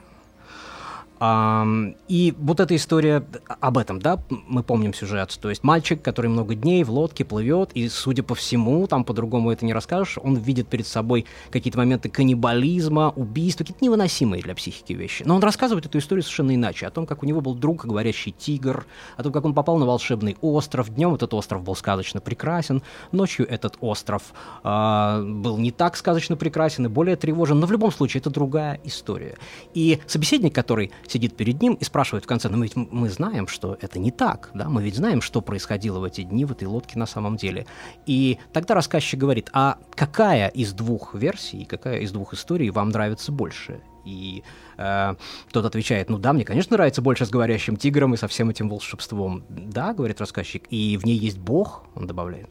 И 1.20 2.34
вот 2.38 2.60
эта 2.60 2.76
история 2.76 3.24
об 3.60 3.78
этом, 3.78 4.00
да, 4.00 4.20
мы 4.28 4.62
помним 4.62 4.94
сюжет. 4.94 5.36
То 5.40 5.50
есть 5.50 5.64
мальчик, 5.64 6.00
который 6.00 6.28
много 6.28 6.54
дней 6.54 6.84
в 6.84 6.90
лодке 6.90 7.24
плывет, 7.24 7.70
и, 7.74 7.88
судя 7.88 8.22
по 8.22 8.34
всему, 8.34 8.86
там 8.86 9.04
по-другому 9.04 9.50
это 9.50 9.66
не 9.66 9.72
расскажешь, 9.72 10.18
он 10.22 10.36
видит 10.36 10.68
перед 10.68 10.86
собой 10.86 11.26
какие-то 11.50 11.78
моменты 11.78 12.08
каннибализма, 12.08 13.10
убийства, 13.16 13.64
какие-то 13.64 13.84
невыносимые 13.84 14.42
для 14.42 14.54
психики 14.54 14.92
вещи. 14.92 15.24
Но 15.26 15.34
он 15.34 15.42
рассказывает 15.42 15.86
эту 15.86 15.98
историю 15.98 16.22
совершенно 16.22 16.54
иначе. 16.54 16.86
О 16.86 16.90
том, 16.90 17.04
как 17.04 17.22
у 17.22 17.26
него 17.26 17.40
был 17.40 17.54
друг, 17.54 17.84
говорящий 17.84 18.30
тигр, 18.30 18.86
о 19.16 19.22
том, 19.24 19.32
как 19.32 19.44
он 19.44 19.54
попал 19.54 19.78
на 19.78 19.86
волшебный 19.86 20.36
остров. 20.40 20.94
Днем 20.94 21.14
этот 21.14 21.34
остров 21.34 21.62
был 21.62 21.74
сказочно 21.74 22.20
прекрасен, 22.20 22.82
ночью 23.10 23.48
этот 23.48 23.76
остров 23.80 24.22
э, 24.62 25.22
был 25.24 25.58
не 25.58 25.72
так 25.72 25.96
сказочно 25.96 26.36
прекрасен 26.36 26.86
и 26.86 26.88
более 26.88 27.16
тревожен. 27.16 27.58
Но 27.58 27.66
в 27.66 27.72
любом 27.72 27.90
случае 27.90 28.20
это 28.20 28.30
другая 28.30 28.80
история. 28.84 29.36
И 29.74 29.98
собеседник, 30.06 30.54
который 30.54 30.92
сидит 31.10 31.36
перед 31.36 31.60
ним 31.60 31.74
и 31.74 31.84
спрашивает 31.84 32.24
в 32.24 32.26
конце, 32.26 32.48
ну 32.48 32.62
ведь 32.62 32.76
мы 32.76 33.08
знаем, 33.08 33.46
что 33.46 33.76
это 33.80 33.98
не 33.98 34.10
так, 34.10 34.50
да, 34.54 34.68
мы 34.68 34.82
ведь 34.82 34.96
знаем, 34.96 35.20
что 35.20 35.40
происходило 35.40 35.98
в 35.98 36.04
эти 36.04 36.22
дни 36.22 36.44
в 36.44 36.52
этой 36.52 36.64
лодке 36.64 36.98
на 36.98 37.06
самом 37.06 37.36
деле. 37.36 37.66
И 38.06 38.38
тогда 38.52 38.74
рассказчик 38.74 39.18
говорит, 39.18 39.50
а 39.52 39.78
какая 39.94 40.48
из 40.48 40.72
двух 40.72 41.14
версий, 41.14 41.64
какая 41.64 42.00
из 42.00 42.12
двух 42.12 42.34
историй 42.34 42.70
вам 42.70 42.90
нравится 42.90 43.32
больше? 43.32 43.80
И 44.04 44.42
э, 44.78 45.14
тот 45.52 45.64
отвечает, 45.64 46.08
ну 46.08 46.18
да, 46.18 46.32
мне, 46.32 46.44
конечно, 46.44 46.76
нравится 46.76 47.02
больше 47.02 47.26
с 47.26 47.30
говорящим 47.30 47.76
тигром 47.76 48.14
и 48.14 48.16
со 48.16 48.26
всем 48.26 48.48
этим 48.48 48.68
волшебством. 48.68 49.44
Да, 49.48 49.92
говорит 49.92 50.20
рассказчик, 50.20 50.64
и 50.70 50.96
в 50.96 51.04
ней 51.04 51.18
есть 51.18 51.38
Бог, 51.38 51.84
он 51.94 52.06
добавляет. 52.06 52.48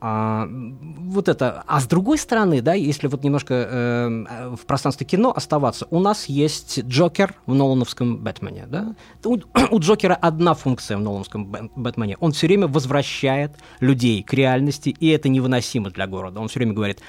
А, 0.00 0.46
вот 0.50 1.28
это. 1.28 1.64
А 1.66 1.80
с 1.80 1.86
другой 1.86 2.18
стороны, 2.18 2.60
да, 2.60 2.74
если 2.74 3.06
вот 3.06 3.24
немножко 3.24 3.54
э, 3.54 4.54
в 4.56 4.66
пространстве 4.66 5.06
кино 5.06 5.32
оставаться, 5.34 5.86
у 5.90 6.00
нас 6.00 6.26
есть 6.26 6.80
Джокер 6.80 7.34
в 7.46 7.54
Нолановском 7.54 8.18
Бэтмене, 8.18 8.66
да. 8.68 8.94
У, 9.24 9.38
у 9.70 9.78
Джокера 9.80 10.14
одна 10.14 10.54
функция 10.54 10.98
в 10.98 11.00
Нолановском 11.00 11.70
Бэтмене. 11.76 12.16
Он 12.20 12.32
все 12.32 12.46
время 12.46 12.66
возвращает 12.66 13.52
людей 13.80 14.22
к 14.22 14.32
реальности, 14.34 14.90
и 14.90 15.08
это 15.08 15.28
невыносимо 15.28 15.90
для 15.90 16.06
города. 16.06 16.40
Он 16.40 16.48
все 16.48 16.58
время 16.60 16.74
говорит, 16.74 17.00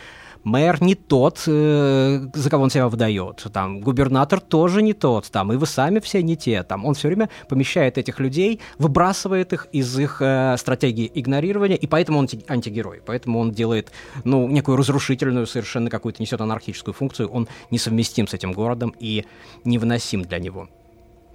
мэр 0.43 0.81
не 0.81 0.95
тот, 0.95 1.43
э, 1.47 2.27
за 2.33 2.49
кого 2.49 2.63
он 2.63 2.69
себя 2.69 2.87
выдает, 2.87 3.45
там, 3.53 3.81
губернатор 3.81 4.39
тоже 4.39 4.81
не 4.81 4.93
тот, 4.93 5.29
там, 5.31 5.51
и 5.53 5.57
вы 5.57 5.65
сами 5.65 5.99
все 5.99 6.21
не 6.23 6.35
те, 6.35 6.63
там, 6.63 6.85
он 6.85 6.93
все 6.93 7.07
время 7.07 7.29
помещает 7.49 7.97
этих 7.97 8.19
людей, 8.19 8.59
выбрасывает 8.77 9.53
их 9.53 9.67
из 9.71 9.97
их 9.99 10.21
э, 10.21 10.55
стратегии 10.57 11.11
игнорирования, 11.13 11.77
и 11.77 11.87
поэтому 11.87 12.19
он 12.19 12.29
антигерой, 12.47 13.01
поэтому 13.05 13.39
он 13.39 13.51
делает, 13.51 13.91
ну, 14.23 14.47
некую 14.47 14.77
разрушительную, 14.77 15.47
совершенно 15.47 15.89
какую-то 15.89 16.21
несет 16.21 16.41
анархическую 16.41 16.93
функцию, 16.93 17.29
он 17.29 17.47
несовместим 17.71 18.27
с 18.27 18.33
этим 18.33 18.51
городом 18.53 18.95
и 18.99 19.25
невыносим 19.63 20.23
для 20.23 20.39
него. 20.39 20.67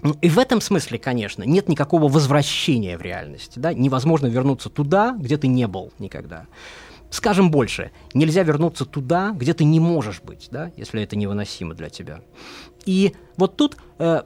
Ну, 0.02 0.16
и 0.20 0.28
в 0.28 0.38
этом 0.38 0.60
смысле, 0.60 0.98
конечно, 0.98 1.44
нет 1.44 1.68
никакого 1.68 2.08
возвращения 2.08 2.98
в 2.98 3.02
реальность. 3.02 3.52
Да? 3.56 3.72
Невозможно 3.72 4.26
вернуться 4.26 4.68
туда, 4.68 5.16
где 5.16 5.36
ты 5.36 5.46
не 5.46 5.68
был 5.68 5.92
никогда. 6.00 6.46
Скажем 7.12 7.50
больше, 7.50 7.90
нельзя 8.14 8.42
вернуться 8.42 8.86
туда, 8.86 9.32
где 9.36 9.52
ты 9.52 9.64
не 9.64 9.80
можешь 9.80 10.22
быть, 10.22 10.48
да, 10.50 10.72
если 10.78 11.02
это 11.02 11.14
невыносимо 11.14 11.74
для 11.74 11.90
тебя. 11.90 12.22
И 12.86 13.12
вот 13.36 13.54
тут 13.56 13.76
э, 13.98 14.22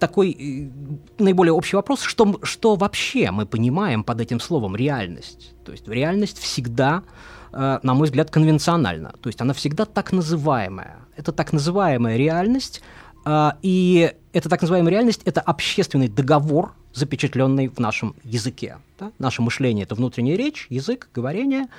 такой 0.00 0.32
э, 0.32 1.22
наиболее 1.22 1.52
общий 1.52 1.76
вопрос, 1.76 2.02
что, 2.02 2.40
что 2.42 2.74
вообще 2.74 3.30
мы 3.30 3.46
понимаем 3.46 4.02
под 4.02 4.20
этим 4.20 4.40
словом 4.40 4.74
реальность. 4.74 5.54
То 5.64 5.70
есть 5.70 5.86
реальность 5.86 6.38
всегда, 6.38 7.04
э, 7.52 7.78
на 7.84 7.94
мой 7.94 8.06
взгляд, 8.06 8.32
конвенциональна. 8.32 9.14
То 9.20 9.28
есть 9.28 9.40
она 9.40 9.54
всегда 9.54 9.84
так 9.84 10.10
называемая. 10.10 10.96
Это 11.16 11.30
так 11.30 11.52
называемая 11.52 12.16
реальность, 12.16 12.82
э, 13.24 13.50
и 13.62 14.12
эта 14.32 14.48
так 14.48 14.60
называемая 14.60 14.90
реальность– 14.90 15.22
это 15.24 15.40
общественный 15.40 16.08
договор, 16.08 16.72
запечатленный 16.92 17.68
в 17.68 17.78
нашем 17.78 18.16
языке. 18.24 18.78
Да? 18.98 19.12
Наше 19.20 19.40
мышление– 19.40 19.84
это 19.84 19.94
внутренняя 19.94 20.36
речь, 20.36 20.66
язык, 20.68 21.08
говорение– 21.14 21.66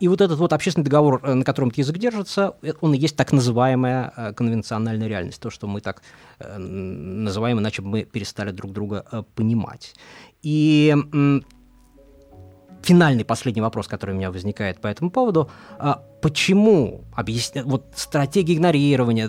и 0.00 0.08
вот 0.08 0.20
этот 0.20 0.38
вот 0.38 0.52
общественный 0.52 0.84
договор, 0.84 1.20
э, 1.24 1.34
на 1.34 1.44
котором 1.44 1.68
этот 1.70 1.78
язык 1.78 1.98
держится, 1.98 2.54
э, 2.62 2.74
он 2.80 2.94
и 2.94 2.98
есть 2.98 3.16
так 3.16 3.32
называемая 3.32 4.12
э, 4.16 4.32
конвенциональная 4.32 5.08
реальность, 5.08 5.40
то, 5.40 5.50
что 5.50 5.66
мы 5.66 5.80
так 5.80 6.02
называем, 6.38 7.58
иначе 7.58 7.82
мы 7.82 8.04
перестали 8.04 8.52
друг 8.52 8.72
друга 8.72 9.04
понимать. 9.34 9.94
И 10.42 10.94
финальный 12.82 13.24
последний 13.24 13.60
вопрос, 13.60 13.88
который 13.88 14.12
у 14.12 14.16
меня 14.16 14.30
возникает 14.30 14.80
по 14.80 14.86
этому 14.86 15.10
поводу, 15.10 15.50
а, 15.78 16.04
почему 16.22 17.04
объясня... 17.12 17.64
вот 17.64 17.86
стратегия 17.96 18.54
игнорирования, 18.54 19.28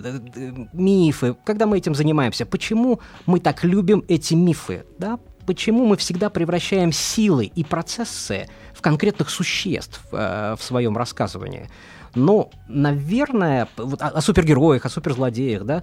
мифы, 0.72 1.34
когда 1.44 1.66
мы 1.66 1.78
этим 1.78 1.96
занимаемся, 1.96 2.46
почему 2.46 3.00
мы 3.26 3.40
так 3.40 3.64
любим 3.64 4.04
эти 4.06 4.34
мифы, 4.34 4.84
да? 4.98 5.18
почему 5.46 5.84
мы 5.84 5.96
всегда 5.96 6.30
превращаем 6.30 6.92
силы 6.92 7.46
и 7.46 7.64
процессы 7.64 8.46
в 8.80 8.82
конкретных 8.82 9.28
существ 9.28 10.00
э, 10.10 10.56
в 10.58 10.62
своем 10.62 10.96
рассказывании. 10.96 11.68
Но, 12.14 12.50
наверное, 12.66 13.68
вот 13.76 14.00
о, 14.00 14.08
о 14.08 14.20
супергероях, 14.22 14.86
о 14.86 14.88
суперзлодеях, 14.88 15.64
да, 15.64 15.82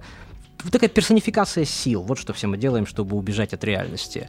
такая 0.72 0.90
персонификация 0.90 1.64
сил, 1.64 2.02
вот 2.02 2.18
что 2.18 2.32
все 2.32 2.48
мы 2.48 2.56
делаем, 2.56 2.86
чтобы 2.86 3.16
убежать 3.16 3.54
от 3.54 3.62
реальности. 3.62 4.28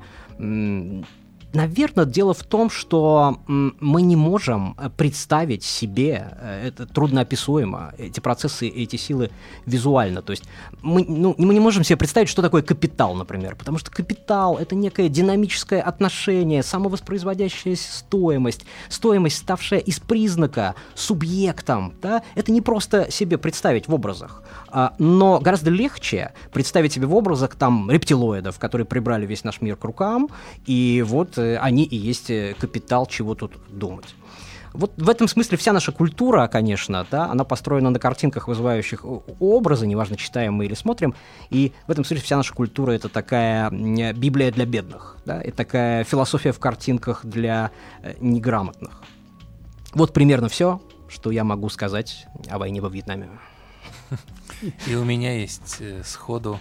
Наверное, 1.53 2.05
дело 2.05 2.35
в 2.35 2.43
том, 2.43 2.69
что 2.69 3.39
мы 3.47 4.03
не 4.03 4.15
можем 4.15 4.75
э, 4.77 4.89
представить 4.95 5.63
себе, 5.63 6.37
э, 6.39 6.67
это 6.67 6.85
трудноописуемо, 6.85 7.93
эти 7.97 8.19
процессы, 8.19 8.67
эти 8.67 8.97
силы 8.97 9.31
визуально. 9.65 10.21
То 10.21 10.31
есть 10.31 10.43
мы, 10.83 11.03
ну, 11.07 11.33
мы 11.39 11.53
не 11.55 11.59
можем 11.59 11.83
себе 11.83 11.97
представить, 11.97 12.29
что 12.29 12.43
такое 12.43 12.61
капитал, 12.61 13.15
например, 13.15 13.55
потому 13.55 13.79
что 13.79 13.89
капитал– 13.89 14.57
это 14.59 14.75
некое 14.75 15.09
динамическое 15.09 15.81
отношение, 15.81 16.61
самовоспроизводящаяся 16.61 17.97
стоимость, 17.97 18.65
стоимость, 18.89 19.37
ставшая 19.37 19.79
из 19.79 19.99
признака 19.99 20.75
субъектом. 20.93 21.95
Да? 21.99 22.21
Это 22.35 22.51
не 22.51 22.61
просто 22.61 23.11
себе 23.11 23.39
представить 23.39 23.87
в 23.87 23.93
образах, 23.93 24.43
но 24.99 25.39
гораздо 25.39 25.71
легче 25.71 26.33
представить 26.53 26.93
себе 26.93 27.07
в 27.07 27.15
образах 27.15 27.55
там 27.55 27.89
рептилоидов, 27.89 28.59
которые 28.59 28.85
прибрали 28.85 29.25
весь 29.25 29.43
наш 29.43 29.61
мир 29.61 29.75
к 29.75 29.83
рукам, 29.83 30.29
и 30.65 31.03
вот 31.05 31.39
Э, 31.39 31.57
они 31.57 31.83
и 31.83 31.95
есть 31.95 32.29
э, 32.29 32.55
капитал, 32.59 33.05
чего 33.05 33.35
тут 33.35 33.53
думать. 33.69 34.15
Вот 34.73 34.91
в 34.97 35.09
этом 35.09 35.27
смысле 35.27 35.57
вся 35.57 35.73
наша 35.73 35.91
культура, 35.91 36.47
конечно, 36.47 37.05
да, 37.09 37.25
она 37.25 37.43
построена 37.43 37.89
на 37.89 37.97
картинках, 37.97 38.47
вызывающих 38.47 39.03
образы, 39.39 39.87
неважно, 39.87 40.15
читаем 40.15 40.53
мы 40.53 40.65
или 40.65 40.75
смотрим, 40.75 41.15
и 41.49 41.73
в 41.87 41.91
этом 41.91 42.05
смысле 42.05 42.23
вся 42.23 42.37
наша 42.37 42.53
культура— 42.53 42.91
это 42.93 43.09
такая 43.09 43.71
Библия 43.71 44.51
для 44.51 44.65
бедных, 44.65 45.17
да, 45.25 45.41
и 45.41 45.49
такая 45.49 46.03
философия 46.03 46.51
в 46.51 46.59
картинках 46.59 47.25
для 47.25 47.71
э, 48.03 48.13
неграмотных. 48.19 49.01
Вот 49.95 50.13
примерно 50.13 50.49
все, 50.49 50.79
что 51.07 51.31
я 51.31 51.43
могу 51.43 51.69
сказать 51.69 52.27
о 52.47 52.59
войне 52.59 52.79
во 52.79 52.89
Вьетнаме. 52.89 53.27
И 54.87 54.95
у 54.95 55.03
меня 55.03 55.39
есть 55.39 55.81
сходу 56.03 56.59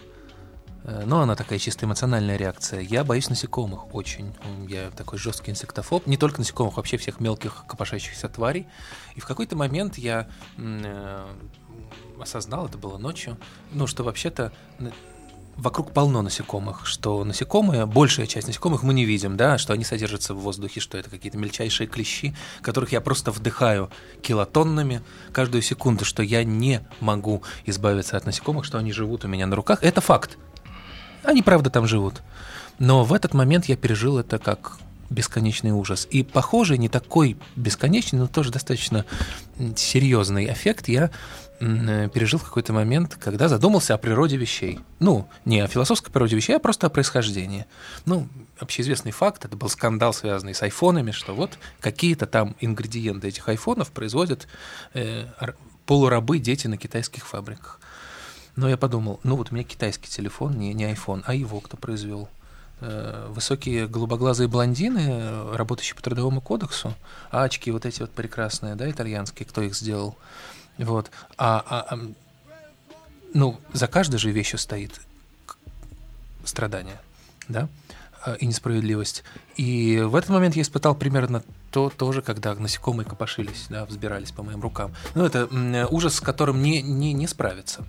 Э, 0.89 1.03
но 1.05 1.21
она 1.21 1.37
такая 1.37 1.59
чисто 1.59 1.87
эмоциональная 1.87 2.37
реакция. 2.37 2.81
Я 2.81 3.05
боюсь 3.05 3.29
насекомых 3.29 3.95
очень. 3.95 4.35
Я 4.69 4.91
такой 4.91 5.19
жесткий 5.19 5.51
инсектофоб. 5.51 6.07
Не 6.07 6.17
только 6.17 6.39
насекомых, 6.39 6.77
вообще 6.77 6.97
всех 6.97 7.21
мелких 7.21 7.65
копошащихся 7.67 8.29
тварей. 8.29 8.67
И 9.15 9.21
в 9.21 9.27
какой-то 9.27 9.55
момент 9.55 9.99
я 9.99 10.29
э, 10.57 11.27
осознал, 12.21 12.67
это 12.67 12.79
было 12.79 12.97
ночью, 12.97 13.37
ну, 13.73 13.87
что 13.87 14.03
вообще-то 14.03 14.53
вокруг 15.59 15.93
полно 15.93 16.23
насекомых, 16.23 16.87
что 16.87 17.25
насекомые, 17.25 17.85
большая 17.85 18.27
часть 18.27 18.47
насекомых 18.47 18.85
мы 18.85 18.95
не 18.95 19.05
видим, 19.05 19.37
да, 19.37 19.59
что 19.59 19.73
они 19.73 19.85
содержатся 19.85 20.33
в 20.33 20.39
воздухе, 20.39 20.81
что 20.81 20.97
это 20.97 21.11
какие-то 21.11 21.37
мельчайшие 21.37 21.89
клещи, 21.89 22.35
которых 22.63 22.93
я 22.93 23.01
просто 23.01 23.33
вдыхаю 23.33 23.91
килотоннами 24.23 25.03
каждую 25.33 25.63
секунду, 25.63 26.05
что 26.05 26.23
я 26.23 26.45
не 26.45 26.87
могу 27.01 27.43
избавиться 27.67 28.17
от 28.17 28.25
насекомых, 28.25 28.65
что 28.65 28.79
они 28.79 28.93
живут 28.93 29.25
у 29.25 29.29
меня 29.29 29.47
на 29.47 29.57
руках. 29.57 29.83
Это 29.83 30.01
факт. 30.01 30.39
Они 31.25 31.43
правда 31.43 31.71
там 31.71 31.87
живут. 31.87 32.23
Но 32.79 33.03
в 33.03 33.13
этот 33.13 33.35
момент 33.35 33.67
я 33.67 33.77
пережил 33.77 34.19
это 34.19 34.39
как 34.39 34.79
бесконечный 35.11 35.73
ужас. 35.73 36.07
И 36.11 36.23
похоже, 36.23 36.79
не 36.79 36.89
такой 36.89 37.37
бесконечный, 37.57 38.21
но 38.21 38.27
тоже 38.29 38.53
достаточно 38.53 39.05
серьезный 39.75 40.53
эффект 40.53 40.89
я 40.89 41.11
пережил 41.59 42.39
какой-то 42.39 42.73
момент, 42.73 43.17
когда 43.17 43.49
задумался 43.49 43.95
о 43.95 43.99
природе 43.99 44.37
вещей. 44.37 44.81
Ну, 44.99 45.29
не 45.45 45.61
о 45.61 45.67
философской 45.67 46.13
природе 46.13 46.37
вещей, 46.37 46.57
а 46.57 46.59
просто 46.59 46.87
о 46.87 46.91
происхождении. 46.91 47.67
Ну, 48.05 48.29
общеизвестный 48.59 49.13
факт, 49.13 49.45
это 49.45 49.57
был 49.57 49.69
скандал, 49.69 50.13
связанный 50.13 50.55
с 50.55 50.63
айфонами, 50.63 51.11
что 51.11 51.35
вот 51.35 51.59
какие-то 51.81 52.27
там 52.27 52.57
ингредиенты 52.61 53.29
этих 53.29 53.49
айфонов 53.49 53.91
производят 53.91 54.47
э, 54.95 55.27
полурабы, 55.87 56.39
дети 56.39 56.67
на 56.67 56.77
китайских 56.77 57.27
фабриках. 57.27 57.81
Но 58.57 58.69
я 58.69 58.77
подумал, 58.77 59.21
ну 59.23 59.37
вот 59.37 59.51
у 59.51 59.55
меня 59.55 59.65
китайский 59.65 60.09
телефон, 60.09 60.59
не, 60.59 60.75
не 60.75 60.93
iPhone, 60.93 61.23
а 61.27 61.35
его 61.35 61.61
кто 61.61 61.77
произвел? 61.77 62.29
Э, 62.81 63.27
высокие 63.31 63.89
голубоглазые 63.89 64.47
блондины, 64.47 65.55
работающие 65.55 65.97
по 65.97 66.03
трудовому 66.03 66.41
кодексу, 66.41 66.95
а 67.31 67.43
очки 67.43 67.73
вот 67.73 67.85
эти 67.87 68.01
вот 68.01 68.11
прекрасные, 68.11 68.77
да, 68.77 68.89
итальянские, 68.89 69.47
кто 69.47 69.63
их 69.63 69.75
сделал? 69.75 70.17
Вот. 70.79 71.11
А, 71.37 71.63
а, 71.67 71.95
а, 71.95 71.99
ну, 73.35 73.61
за 73.73 73.87
каждой 73.87 74.19
же 74.19 74.31
вещью 74.31 74.59
стоит 74.59 75.01
страдание, 76.45 77.01
да, 77.49 77.69
а, 78.25 78.35
и 78.35 78.47
несправедливость. 78.47 79.25
И 79.57 80.01
в 80.01 80.15
этот 80.15 80.31
момент 80.31 80.57
я 80.57 80.63
испытал 80.63 80.95
примерно 80.95 81.43
то 81.71 81.91
тоже, 81.91 82.23
когда 82.23 82.55
насекомые 82.55 83.07
копошились, 83.07 83.67
да, 83.69 83.85
взбирались 83.85 84.33
по 84.33 84.43
моим 84.43 84.61
рукам. 84.63 84.95
Ну, 85.15 85.25
это 85.25 85.49
ужас, 85.91 86.15
с 86.15 86.21
которым 86.21 86.63
не, 86.63 86.81
не, 86.81 87.13
не 87.13 87.27
справиться. 87.27 87.85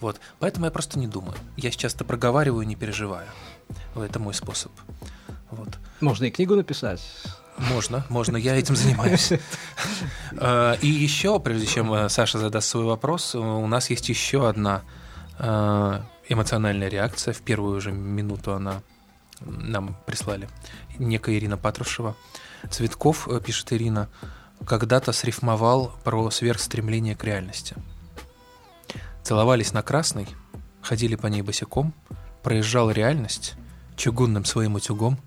Вот. 0.00 0.20
Поэтому 0.38 0.66
я 0.66 0.70
просто 0.70 0.98
не 0.98 1.06
думаю. 1.06 1.36
Я 1.56 1.70
сейчас-то 1.70 2.04
проговариваю, 2.04 2.66
не 2.66 2.76
переживаю. 2.76 3.26
Это 3.94 4.18
мой 4.18 4.34
способ. 4.34 4.70
Вот. 5.50 5.78
Можно 6.00 6.26
и 6.26 6.30
книгу 6.30 6.54
написать. 6.54 7.00
Можно, 7.56 8.04
можно, 8.08 8.36
я 8.36 8.56
этим 8.56 8.74
занимаюсь. 8.74 9.32
А, 10.38 10.74
и 10.80 10.88
еще, 10.88 11.38
прежде 11.38 11.66
чем 11.66 11.92
э, 11.94 12.08
Саша 12.08 12.38
задаст 12.38 12.68
свой 12.68 12.84
вопрос, 12.84 13.34
у 13.34 13.66
нас 13.66 13.90
есть 13.90 14.08
еще 14.08 14.48
одна 14.48 14.82
э, 15.38 16.00
эмоциональная 16.28 16.88
реакция. 16.88 17.32
В 17.32 17.42
первую 17.42 17.80
же 17.80 17.92
минуту 17.92 18.54
она 18.54 18.82
нам 19.40 19.96
прислали. 20.04 20.48
Некая 20.98 21.36
Ирина 21.36 21.56
Патрушева. 21.56 22.16
Цветков, 22.70 23.28
э, 23.28 23.40
пишет 23.40 23.72
Ирина, 23.72 24.08
когда-то 24.66 25.12
срифмовал 25.12 25.92
про 26.02 26.30
сверхстремление 26.30 27.14
к 27.14 27.22
реальности. 27.22 27.76
Целовались 29.22 29.72
на 29.72 29.82
красной, 29.82 30.26
ходили 30.82 31.14
по 31.14 31.28
ней 31.28 31.42
босиком, 31.42 31.94
проезжал 32.42 32.90
реальность, 32.90 33.54
чугунным 33.96 34.44
своим 34.44 34.74
утюгом, 34.74 35.18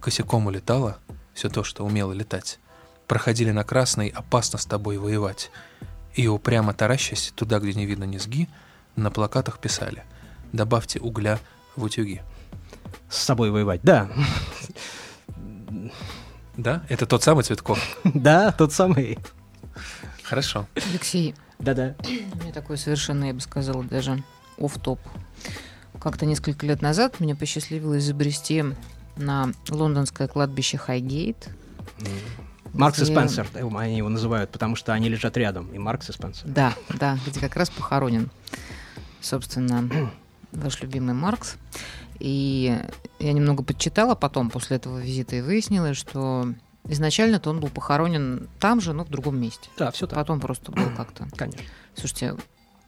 косяком 0.00 0.46
улетала— 0.46 0.98
все 1.38 1.48
то, 1.48 1.62
что 1.62 1.86
умело 1.86 2.12
летать. 2.12 2.58
Проходили 3.06 3.52
на 3.52 3.62
красный, 3.62 4.08
опасно 4.08 4.58
с 4.58 4.66
тобой 4.66 4.98
воевать. 4.98 5.52
И 6.14 6.26
упрямо 6.26 6.74
таращась 6.74 7.32
туда, 7.36 7.60
где 7.60 7.74
не 7.74 7.86
видно 7.86 8.02
низги, 8.02 8.48
на 8.96 9.12
плакатах 9.12 9.60
писали 9.60 10.02
«Добавьте 10.52 10.98
угля 10.98 11.38
в 11.76 11.84
утюги». 11.84 12.22
С 13.08 13.18
собой 13.18 13.52
воевать, 13.52 13.82
да. 13.84 14.10
Да? 16.56 16.82
Это 16.88 17.06
тот 17.06 17.22
самый 17.22 17.44
Цветков? 17.44 17.78
Да, 18.02 18.50
тот 18.50 18.72
самый. 18.72 19.16
Хорошо. 20.24 20.66
Алексей. 20.90 21.36
Да-да. 21.60 21.94
У 22.02 22.42
меня 22.42 22.52
такой 22.52 22.76
совершенно, 22.76 23.26
я 23.26 23.34
бы 23.34 23.40
сказала, 23.40 23.84
даже 23.84 24.24
оф 24.58 24.76
топ 24.80 24.98
Как-то 26.00 26.26
несколько 26.26 26.66
лет 26.66 26.82
назад 26.82 27.20
мне 27.20 27.36
посчастливилось 27.36 28.02
изобрести 28.02 28.64
на 29.18 29.52
лондонское 29.68 30.28
кладбище 30.28 30.78
Хайгейт. 30.78 31.48
Маркс 32.72 33.00
где... 33.00 33.10
и 33.10 33.14
Спенсер, 33.14 33.48
они 33.54 33.96
его 33.96 34.08
называют, 34.08 34.50
потому 34.50 34.76
что 34.76 34.92
они 34.92 35.08
лежат 35.08 35.36
рядом, 35.36 35.72
и 35.72 35.78
Маркс 35.78 36.10
и 36.10 36.12
Спенсер. 36.12 36.46
Да, 36.48 36.74
да, 36.98 37.18
где 37.26 37.40
как 37.40 37.56
раз 37.56 37.70
похоронен, 37.70 38.30
собственно, 39.20 39.88
ваш 40.52 40.80
любимый 40.82 41.14
Маркс. 41.14 41.56
И 42.18 42.76
я 43.20 43.32
немного 43.32 43.62
подчитала 43.62 44.14
потом, 44.14 44.50
после 44.50 44.76
этого 44.76 44.98
визита, 44.98 45.36
и 45.36 45.40
выяснила, 45.40 45.94
что 45.94 46.52
изначально-то 46.84 47.50
он 47.50 47.60
был 47.60 47.68
похоронен 47.68 48.48
там 48.58 48.80
же, 48.80 48.92
но 48.92 49.04
в 49.04 49.08
другом 49.08 49.38
месте. 49.40 49.68
Да, 49.76 49.90
все 49.90 50.06
так. 50.06 50.18
Потом 50.18 50.40
просто 50.40 50.72
был 50.72 50.90
как-то. 50.96 51.28
Конечно. 51.36 51.62
Слушайте, 51.94 52.36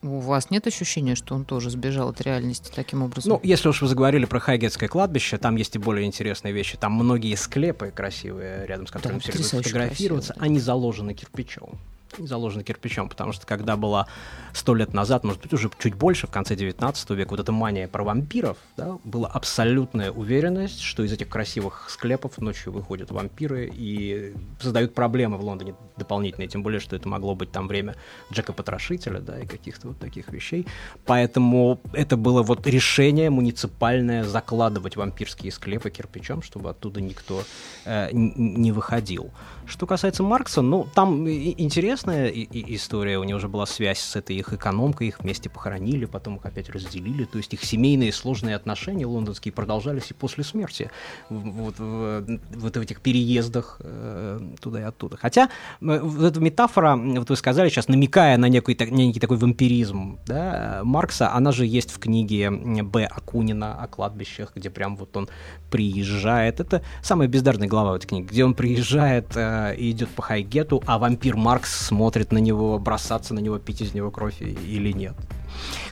у 0.02 0.18
вас 0.20 0.50
нет 0.50 0.66
ощущения, 0.66 1.14
что 1.14 1.34
он 1.34 1.44
тоже 1.44 1.70
сбежал 1.70 2.08
от 2.08 2.20
реальности 2.20 2.72
таким 2.74 3.02
образом? 3.02 3.32
Ну, 3.32 3.40
если 3.42 3.68
уж 3.68 3.82
вы 3.82 3.88
заговорили 3.88 4.24
про 4.24 4.40
Хайгетское 4.40 4.88
кладбище, 4.88 5.36
там 5.38 5.56
есть 5.56 5.76
и 5.76 5.78
более 5.78 6.06
интересные 6.06 6.52
вещи. 6.52 6.76
Там 6.78 6.92
многие 6.92 7.34
склепы 7.34 7.92
красивые, 7.94 8.66
рядом 8.66 8.86
с 8.86 8.90
которыми 8.90 9.18
все 9.18 9.32
любят 9.32 9.46
фотографироваться, 9.46 10.32
красиво, 10.32 10.40
да. 10.40 10.46
они 10.46 10.58
заложены 10.58 11.14
кирпичом 11.14 11.78
заложено 12.18 12.62
кирпичом, 12.62 13.08
потому 13.08 13.32
что 13.32 13.46
когда 13.46 13.76
была 13.76 14.06
сто 14.52 14.74
лет 14.74 14.92
назад, 14.92 15.24
может 15.24 15.42
быть, 15.42 15.52
уже 15.52 15.70
чуть 15.78 15.94
больше, 15.94 16.26
в 16.26 16.30
конце 16.30 16.56
19 16.56 17.10
века, 17.10 17.30
вот 17.30 17.40
эта 17.40 17.52
мания 17.52 17.88
про 17.88 18.04
вампиров, 18.04 18.56
да, 18.76 18.98
была 19.04 19.28
абсолютная 19.28 20.10
уверенность, 20.10 20.80
что 20.80 21.02
из 21.02 21.12
этих 21.12 21.28
красивых 21.28 21.88
склепов 21.90 22.38
ночью 22.38 22.72
выходят 22.72 23.10
вампиры 23.10 23.70
и 23.72 24.34
создают 24.60 24.94
проблемы 24.94 25.36
в 25.38 25.44
Лондоне 25.44 25.74
дополнительные, 25.96 26.48
тем 26.48 26.62
более, 26.62 26.80
что 26.80 26.96
это 26.96 27.08
могло 27.08 27.34
быть 27.34 27.52
там 27.52 27.68
время 27.68 27.94
Джека 28.32 28.52
Потрошителя, 28.52 29.20
да, 29.20 29.38
и 29.40 29.46
каких-то 29.46 29.88
вот 29.88 29.98
таких 29.98 30.28
вещей. 30.28 30.66
Поэтому 31.06 31.80
это 31.92 32.16
было 32.16 32.42
вот 32.42 32.66
решение 32.66 33.30
муниципальное 33.30 34.24
закладывать 34.24 34.96
вампирские 34.96 35.52
склепы 35.52 35.90
кирпичом, 35.90 36.42
чтобы 36.42 36.70
оттуда 36.70 37.00
никто 37.00 37.42
э, 37.84 38.08
не 38.12 38.72
выходил. 38.72 39.30
Что 39.70 39.86
касается 39.86 40.24
Маркса, 40.24 40.62
ну, 40.62 40.88
там 40.94 41.28
интересная 41.28 42.28
история. 42.28 43.18
У 43.18 43.24
него 43.24 43.36
уже 43.36 43.48
была 43.48 43.66
связь 43.66 44.00
с 44.00 44.16
этой 44.16 44.34
их 44.34 44.52
экономкой, 44.52 45.08
их 45.08 45.20
вместе 45.20 45.48
похоронили, 45.48 46.06
потом 46.06 46.36
их 46.36 46.44
опять 46.44 46.68
разделили. 46.70 47.24
То 47.24 47.38
есть 47.38 47.54
их 47.54 47.64
семейные 47.64 48.12
сложные 48.12 48.56
отношения 48.56 49.06
лондонские 49.06 49.52
продолжались 49.52 50.10
и 50.10 50.14
после 50.14 50.42
смерти. 50.42 50.90
Вот 51.28 51.78
в, 51.78 52.20
в, 52.20 52.70
в 52.72 52.80
этих 52.80 53.00
переездах 53.00 53.76
э, 53.80 54.40
туда 54.60 54.80
и 54.80 54.82
оттуда. 54.82 55.16
Хотя 55.16 55.50
э, 55.80 56.00
вот 56.00 56.24
эта 56.24 56.40
метафора, 56.40 56.96
вот 56.96 57.30
вы 57.30 57.36
сказали 57.36 57.68
сейчас, 57.68 57.86
намекая 57.86 58.36
на 58.38 58.48
некий, 58.48 58.76
некий 58.90 59.20
такой 59.20 59.36
вампиризм 59.36 60.18
да, 60.26 60.80
Маркса, 60.82 61.32
она 61.32 61.52
же 61.52 61.64
есть 61.64 61.92
в 61.92 62.00
книге 62.00 62.50
Б. 62.50 63.04
Акунина 63.04 63.80
о 63.80 63.86
кладбищах, 63.86 64.52
где 64.56 64.68
прям 64.68 64.96
вот 64.96 65.16
он 65.16 65.28
приезжает. 65.70 66.58
Это 66.58 66.82
самая 67.02 67.28
бездарная 67.28 67.68
глава 67.68 67.92
в 67.92 67.94
этой 67.94 68.08
книге, 68.08 68.26
где 68.26 68.44
он 68.44 68.54
приезжает 68.54 69.36
э, 69.36 69.59
и 69.76 69.90
идет 69.90 70.08
по 70.10 70.22
Хайгету, 70.22 70.82
а 70.86 70.98
вампир 70.98 71.36
Маркс 71.36 71.86
смотрит 71.86 72.32
на 72.32 72.38
него, 72.38 72.78
бросаться 72.78 73.34
на 73.34 73.40
него, 73.40 73.58
пить 73.58 73.82
из 73.82 73.94
него 73.94 74.10
кровь 74.10 74.40
или 74.40 74.92
нет. 74.92 75.14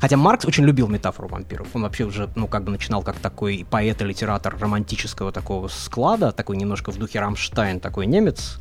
Хотя 0.00 0.16
Маркс 0.16 0.44
очень 0.44 0.64
любил 0.64 0.88
метафору 0.88 1.28
вампиров. 1.28 1.68
Он 1.74 1.82
вообще 1.82 2.04
уже, 2.04 2.28
ну, 2.34 2.46
как 2.46 2.64
бы 2.64 2.70
начинал 2.70 3.02
как 3.02 3.16
такой 3.16 3.66
поэт 3.68 4.00
и 4.02 4.04
литератор 4.04 4.56
романтического 4.58 5.32
такого 5.32 5.68
склада, 5.68 6.32
такой 6.32 6.56
немножко 6.56 6.92
в 6.92 6.98
духе 6.98 7.20
Рамштайн, 7.20 7.80
такой 7.80 8.06
немец. 8.06 8.60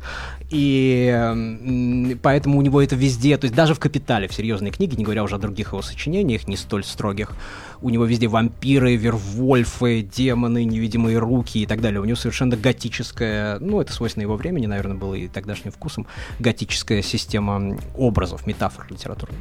И 0.50 2.16
поэтому 2.22 2.58
у 2.58 2.62
него 2.62 2.82
это 2.82 2.96
везде, 2.96 3.36
то 3.36 3.44
есть 3.44 3.54
даже 3.54 3.74
в 3.74 3.78
«Капитале», 3.78 4.28
в 4.28 4.34
серьезной 4.34 4.70
книге, 4.70 4.96
не 4.96 5.04
говоря 5.04 5.22
уже 5.22 5.36
о 5.36 5.38
других 5.38 5.72
его 5.72 5.82
сочинениях, 5.82 6.48
не 6.48 6.56
столь 6.56 6.84
строгих, 6.84 7.32
у 7.80 7.90
него 7.90 8.04
везде 8.04 8.28
вампиры, 8.28 8.96
вервольфы, 8.96 10.02
демоны, 10.02 10.64
невидимые 10.64 11.18
руки 11.18 11.62
и 11.62 11.66
так 11.66 11.80
далее. 11.80 12.00
У 12.00 12.04
него 12.04 12.16
совершенно 12.16 12.56
готическая, 12.56 13.58
ну, 13.60 13.80
это 13.80 13.92
свойственно 13.92 14.22
его 14.22 14.36
времени, 14.36 14.66
наверное, 14.66 14.96
было 14.96 15.14
и 15.14 15.28
тогдашним 15.28 15.72
вкусом, 15.72 16.06
готическая 16.38 17.02
система 17.02 17.78
образов, 17.96 18.46
метафор 18.46 18.86
литературных. 18.90 19.38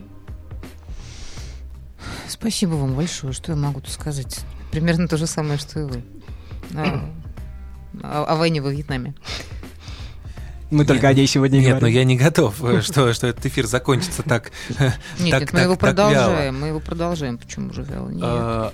Спасибо 2.27 2.71
вам 2.75 2.95
большое. 2.95 3.33
Что 3.33 3.51
я 3.51 3.57
могу 3.57 3.81
тут 3.81 3.91
сказать? 3.91 4.41
Примерно 4.71 5.07
то 5.07 5.17
же 5.17 5.27
самое, 5.27 5.57
что 5.57 5.79
и 5.79 5.83
вы. 5.83 6.03
О, 6.75 7.09
о, 8.03 8.23
о 8.25 8.35
войне 8.35 8.61
во 8.61 8.69
Вьетнаме. 8.69 9.15
Мы 10.69 10.79
нет, 10.79 10.87
только 10.87 11.07
о 11.07 11.13
ней 11.13 11.27
сегодня 11.27 11.59
Нет, 11.59 11.81
но 11.81 11.87
я 11.87 12.03
не 12.03 12.17
готов, 12.17 12.61
э, 12.61 12.81
что, 12.81 13.13
что 13.13 13.27
этот 13.27 13.45
эфир 13.45 13.65
закончится 13.67 14.21
так 14.21 14.51
Нет, 15.19 15.31
так, 15.31 15.41
нет 15.41 15.53
мы 15.53 15.59
его 15.61 15.75
продолжаем, 15.77 16.59
мы 16.59 16.67
его 16.67 16.79
продолжаем. 16.81 17.37
Почему 17.37 17.71
же 17.71 17.83
вяло? 17.83 18.11
А, 18.21 18.73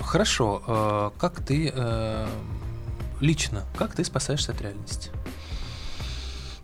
хорошо. 0.00 0.62
А, 0.66 1.12
как 1.18 1.40
ты 1.44 1.70
э, 1.72 2.28
лично, 3.20 3.64
как 3.76 3.94
ты 3.94 4.04
спасаешься 4.04 4.50
от 4.50 4.60
реальности? 4.60 5.10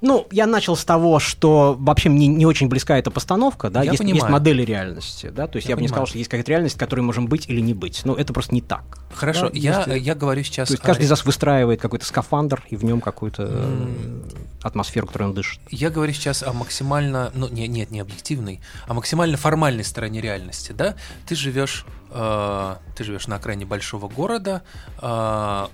Ну, 0.07 0.25
я 0.31 0.47
начал 0.47 0.77
с 0.77 0.85
того, 0.85 1.19
что 1.19 1.77
вообще 1.81 2.09
мне 2.09 2.29
не 2.29 2.47
очень 2.47 2.69
близка 2.69 2.97
эта 2.97 3.11
постановка, 3.11 3.71
да, 3.71 3.83
Я 3.83 3.91
есть, 3.91 3.99
понимаю. 3.99 4.17
есть 4.23 4.29
модели 4.31 4.63
реальности, 4.63 5.33
да, 5.35 5.49
то 5.49 5.57
есть 5.57 5.67
Я 5.67 5.73
я, 5.73 5.77
бы 5.77 5.83
не 5.83 5.89
сказал, 5.89 6.07
что 6.07 6.17
есть 6.17 6.31
какая-то 6.31 6.49
реальность, 6.53 6.79
которой 6.79 7.01
можем 7.01 7.27
быть 7.27 7.49
или 7.49 7.61
не 7.61 7.75
быть, 7.75 8.03
но 8.05 8.15
это 8.15 8.33
просто 8.33 8.55
не 8.55 8.61
так. 8.61 8.85
Хорошо, 9.13 9.49
Да, 9.49 9.59
я, 9.59 9.81
если- 9.81 9.99
я 9.99 10.15
говорю 10.15 10.45
сейчас... 10.45 10.69
То 10.69 10.75
есть 10.75 10.83
каждый 10.85 11.03
из 11.07 11.11
нас 11.11 11.25
выстраивает 11.25 11.81
какой-то 11.81 12.05
скафандр, 12.07 12.63
и 12.71 12.77
в 12.77 12.85
нем 12.85 13.01
какую-то 13.01 13.49
э, 13.51 14.23
атмосферу, 14.63 15.09
которой 15.09 15.25
он 15.25 15.35
дышит. 15.35 15.61
Я 15.71 15.91
говорю 15.91 16.13
сейчас 16.13 16.45
о 16.45 16.53
максимально, 16.53 17.33
ну 17.35 17.49
не, 17.49 17.67
нет, 17.67 17.91
не 17.91 17.99
объективной, 17.99 18.61
а 18.87 18.95
максимально 18.95 19.37
формальной 19.37 19.83
стороне 19.85 20.21
реальности, 20.21 20.71
да? 20.71 20.95
Ты 21.27 21.35
живешь, 21.35 21.85
э, 22.13 22.77
ты 22.97 23.03
живешь 23.03 23.27
на 23.27 23.37
окраине 23.37 23.67
большого 23.67 24.09
города, 24.09 24.63
э, 25.03 25.67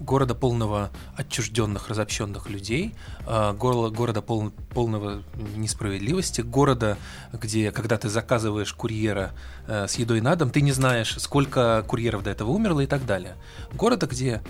города 0.00 0.34
полного 0.34 0.90
отчужденных, 1.14 1.88
разобщенных 1.88 2.48
людей, 2.48 2.94
горло- 3.26 3.90
города 3.90 4.22
пол- 4.22 4.50
полного 4.70 5.22
несправедливости, 5.56 6.40
города, 6.40 6.96
где, 7.32 7.70
когда 7.70 7.96
ты 7.98 8.08
заказываешь 8.08 8.72
курьера 8.72 9.32
э, 9.66 9.86
с 9.86 9.94
едой 9.96 10.20
на 10.20 10.34
дом, 10.36 10.50
ты 10.50 10.62
не 10.62 10.72
знаешь, 10.72 11.14
сколько 11.18 11.84
курьеров 11.86 12.22
до 12.22 12.30
этого 12.30 12.50
умерло 12.50 12.80
и 12.80 12.86
так 12.86 13.06
далее. 13.06 13.36
Города, 13.72 14.06
где 14.06 14.42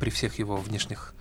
при 0.00 0.10
всех 0.10 0.38
его 0.38 0.56
внешних 0.56 1.14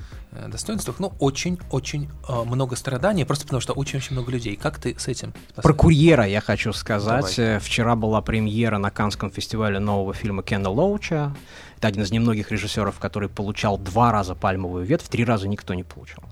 достоинствах, 0.48 1.00
ну, 1.00 1.14
очень-очень 1.20 2.10
э, 2.28 2.44
много 2.44 2.76
страданий, 2.76 3.26
просто 3.26 3.46
потому 3.46 3.62
что 3.62 3.74
очень-очень 3.74 4.14
много 4.14 4.32
людей. 4.32 4.56
Как 4.56 4.80
ты 4.80 4.96
с 4.98 5.08
этим? 5.08 5.34
Про 5.56 5.74
курьера 5.74 6.26
я 6.26 6.42
хочу 6.42 6.74
сказать. 6.74 7.36
Давай. 7.36 7.58
Э, 7.58 7.60
Вчера 7.60 7.96
была 7.96 8.22
премьера 8.22 8.78
на 8.78 8.92
Канском 8.92 9.32
фестивале 9.32 9.80
нового 9.80 10.14
фильма 10.14 10.44
Кена 10.44 10.70
Лоуча. 10.70 11.36
Это 11.78 11.88
один 11.88 12.04
из 12.04 12.12
немногих 12.12 12.52
режиссеров, 12.52 13.00
который 13.00 13.28
получал 13.28 13.78
два 13.78 14.12
раза 14.12 14.36
пальмовую 14.36 14.86
ветвь, 14.86 15.10
три 15.10 15.26
раза 15.26 15.48
никто 15.48 15.74
не 15.74 15.84
получал. 15.84 16.24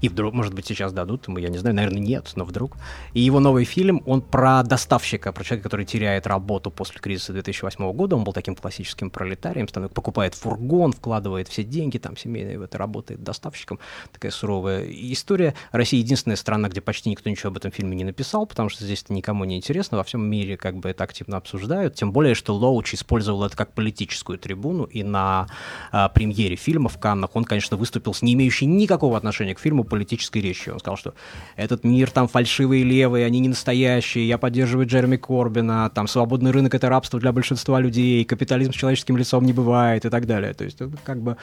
И 0.00 0.08
вдруг, 0.08 0.34
может 0.34 0.54
быть, 0.54 0.66
сейчас 0.66 0.92
дадут 0.92 1.28
я 1.38 1.48
не 1.48 1.58
знаю, 1.58 1.76
наверное, 1.76 2.00
нет, 2.00 2.32
но 2.36 2.44
вдруг. 2.44 2.76
И 3.12 3.20
его 3.20 3.40
новый 3.40 3.64
фильм, 3.64 4.02
он 4.06 4.20
про 4.20 4.62
доставщика, 4.62 5.32
про 5.32 5.44
человека, 5.44 5.68
который 5.68 5.86
теряет 5.86 6.26
работу 6.26 6.70
после 6.70 7.00
кризиса 7.00 7.32
2008 7.32 7.92
года. 7.92 8.16
Он 8.16 8.24
был 8.24 8.32
таким 8.32 8.54
классическим 8.56 9.10
пролетарием, 9.10 9.68
становится- 9.68 9.94
покупает 9.94 10.34
фургон, 10.34 10.92
вкладывает 10.92 11.48
все 11.48 11.64
деньги, 11.64 11.98
там, 11.98 12.16
семейные 12.16 12.62
это, 12.62 12.78
работает 12.78 13.22
доставщиком. 13.22 13.78
Такая 14.12 14.30
суровая 14.30 14.84
история. 14.88 15.54
Россия 15.72 16.00
единственная 16.00 16.36
страна, 16.36 16.68
где 16.68 16.80
почти 16.80 17.10
никто 17.10 17.30
ничего 17.30 17.50
об 17.50 17.56
этом 17.56 17.70
фильме 17.70 17.96
не 17.96 18.04
написал, 18.04 18.46
потому 18.46 18.68
что 18.68 18.84
здесь 18.84 19.02
это 19.02 19.12
никому 19.12 19.44
не 19.44 19.56
интересно. 19.56 19.98
Во 19.98 20.04
всем 20.04 20.24
мире 20.28 20.56
как 20.56 20.76
бы 20.76 20.90
это 20.90 21.04
активно 21.04 21.36
обсуждают. 21.36 21.94
Тем 21.94 22.12
более, 22.12 22.34
что 22.34 22.54
Лоуч 22.54 22.94
использовал 22.94 23.44
это 23.44 23.56
как 23.56 23.72
политическую 23.72 24.38
трибуну, 24.38 24.84
и 24.84 25.02
на 25.02 25.46
а, 25.92 26.08
премьере 26.08 26.56
фильма 26.56 26.88
в 26.88 26.98
Каннах 26.98 27.34
он, 27.34 27.44
конечно, 27.44 27.76
выступил 27.76 28.14
с 28.14 28.22
не 28.22 28.34
имеющей 28.34 28.66
никакого 28.66 29.16
отношения 29.16 29.53
к 29.54 29.60
фильму 29.60 29.84
политической 29.84 30.38
речью. 30.38 30.74
Он 30.74 30.80
сказал, 30.80 30.96
что 30.96 31.14
этот 31.56 31.84
мир 31.84 32.10
там 32.10 32.28
фальшивые 32.28 32.84
левые, 32.84 33.26
они 33.26 33.40
не 33.40 33.48
настоящие, 33.48 34.26
я 34.28 34.38
поддерживаю 34.38 34.86
Джереми 34.86 35.16
Корбина, 35.16 35.90
там 35.94 36.08
свободный 36.08 36.50
рынок— 36.50 36.74
это 36.76 36.88
рабство 36.88 37.20
для 37.20 37.32
большинства 37.32 37.80
людей, 37.80 38.24
капитализм 38.24 38.72
с 38.72 38.76
человеческим 38.76 39.16
лицом 39.16 39.44
не 39.44 39.52
бывает 39.52 40.04
и 40.04 40.10
так 40.10 40.26
далее. 40.26 40.54
То 40.54 40.64
есть 40.64 40.80
он 40.82 40.96
как 41.04 41.20
бы 41.20 41.36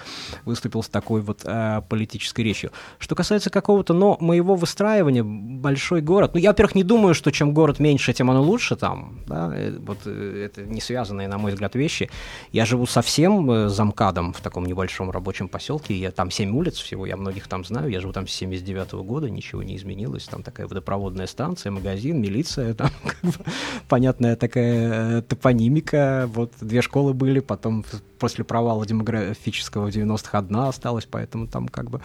выступил 0.45 0.83
с 0.83 0.89
такой 0.89 1.21
вот 1.21 1.41
э, 1.45 1.81
политической 1.89 2.41
речью. 2.41 2.71
Что 2.99 3.15
касается 3.15 3.49
какого-то, 3.49 3.93
но 3.93 4.17
моего 4.19 4.55
выстраивания, 4.55 5.23
большой 5.23 6.01
город, 6.01 6.31
ну, 6.33 6.39
я, 6.39 6.49
во-первых, 6.49 6.75
не 6.75 6.83
думаю, 6.83 7.13
что 7.13 7.31
чем 7.31 7.53
город 7.53 7.79
меньше, 7.79 8.13
тем 8.13 8.29
оно 8.29 8.41
лучше 8.41 8.75
там, 8.75 9.19
да, 9.27 9.51
э, 9.55 9.77
вот 9.79 9.99
э, 10.05 10.45
это 10.45 10.63
не 10.63 10.81
связанные, 10.81 11.27
на 11.27 11.37
мой 11.37 11.51
взгляд, 11.51 11.75
вещи. 11.75 12.09
Я 12.51 12.65
живу 12.65 12.85
совсем 12.85 13.49
э, 13.49 13.69
замкадом 13.69 14.33
в 14.33 14.41
таком 14.41 14.65
небольшом 14.65 15.11
рабочем 15.11 15.47
поселке, 15.47 15.93
я 15.93 16.11
там 16.11 16.31
7 16.31 16.55
улиц 16.55 16.75
всего, 16.75 17.05
я 17.05 17.17
многих 17.17 17.47
там 17.47 17.63
знаю, 17.63 17.89
я 17.89 18.00
живу 18.01 18.13
там 18.13 18.27
с 18.27 18.31
79 18.31 18.93
года, 19.05 19.29
ничего 19.29 19.63
не 19.63 19.77
изменилось, 19.77 20.25
там 20.25 20.43
такая 20.43 20.67
водопроводная 20.67 21.27
станция, 21.27 21.71
магазин, 21.71 22.21
милиция, 22.21 22.73
там 22.75 22.89
как 23.03 23.21
бы 23.21 23.33
понятная 23.87 24.35
такая 24.35 25.19
э, 25.19 25.21
топонимика, 25.21 26.29
вот 26.33 26.53
две 26.59 26.81
школы 26.81 27.13
были, 27.13 27.39
потом 27.39 27.85
после 28.21 28.43
провала 28.43 28.85
демографического 28.85 29.89
в 29.89 29.95
90-х 29.95 30.37
одна 30.37 30.69
осталась, 30.69 31.07
поэтому 31.09 31.47
там 31.47 31.67
как 31.67 31.89
бы 31.89 32.01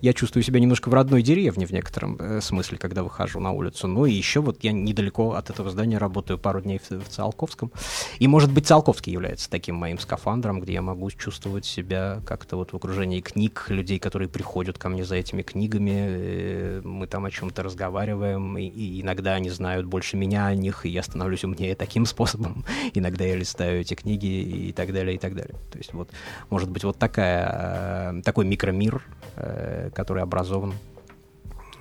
я 0.00 0.14
чувствую 0.14 0.42
себя 0.42 0.60
немножко 0.60 0.88
в 0.88 0.94
родной 0.94 1.22
деревне 1.22 1.66
в 1.66 1.72
некотором 1.72 2.16
э, 2.18 2.40
смысле, 2.40 2.78
когда 2.78 3.02
выхожу 3.02 3.38
на 3.38 3.52
улицу. 3.52 3.86
Ну 3.86 4.06
и 4.06 4.12
еще 4.12 4.40
вот 4.40 4.64
я 4.64 4.72
недалеко 4.72 5.34
от 5.34 5.50
этого 5.50 5.70
здания 5.70 5.98
работаю 5.98 6.38
пару 6.38 6.62
дней 6.62 6.78
в, 6.78 6.90
в 6.90 7.08
Циолковском. 7.08 7.70
И, 8.18 8.26
может 8.26 8.50
быть, 8.50 8.66
Циолковский 8.66 9.12
является 9.12 9.50
таким 9.50 9.76
моим 9.76 9.98
скафандром, 9.98 10.60
где 10.60 10.72
я 10.72 10.82
могу 10.82 11.10
чувствовать 11.10 11.66
себя 11.66 12.22
как-то 12.24 12.56
вот 12.56 12.72
в 12.72 12.76
окружении 12.76 13.20
книг, 13.20 13.66
людей, 13.68 13.98
которые 13.98 14.28
приходят 14.30 14.78
ко 14.78 14.88
мне 14.88 15.04
за 15.04 15.16
этими 15.16 15.37
книгами. 15.42 15.92
э, 15.96 16.80
Мы 16.84 17.06
там 17.06 17.24
о 17.24 17.30
чем-то 17.30 17.62
разговариваем, 17.62 18.56
и, 18.58 19.00
иногда 19.00 19.34
они 19.34 19.50
знают 19.50 19.86
больше 19.86 20.16
меня 20.16 20.46
о 20.46 20.54
них, 20.54 20.86
и 20.86 20.88
я 20.88 21.02
становлюсь 21.02 21.44
умнее 21.44 21.74
таким 21.74 22.06
способом. 22.14 22.64
Иногда 22.94 23.24
я 23.24 23.36
листаю 23.36 23.80
эти 23.80 23.94
книги 23.94 24.26
и 24.26 24.72
так 24.72 24.92
далее, 24.92 25.16
и 25.16 25.18
так 25.18 25.34
далее. 25.34 25.54
То 25.70 25.78
есть 25.78 25.92
вот, 25.92 26.10
может 26.50 26.70
быть, 26.70 26.84
вот 26.84 26.98
такая, 26.98 28.12
э, 28.18 28.22
такой 28.22 28.44
микромир, 28.44 29.02
э, 29.36 29.90
который 29.94 30.22
образован 30.22 30.74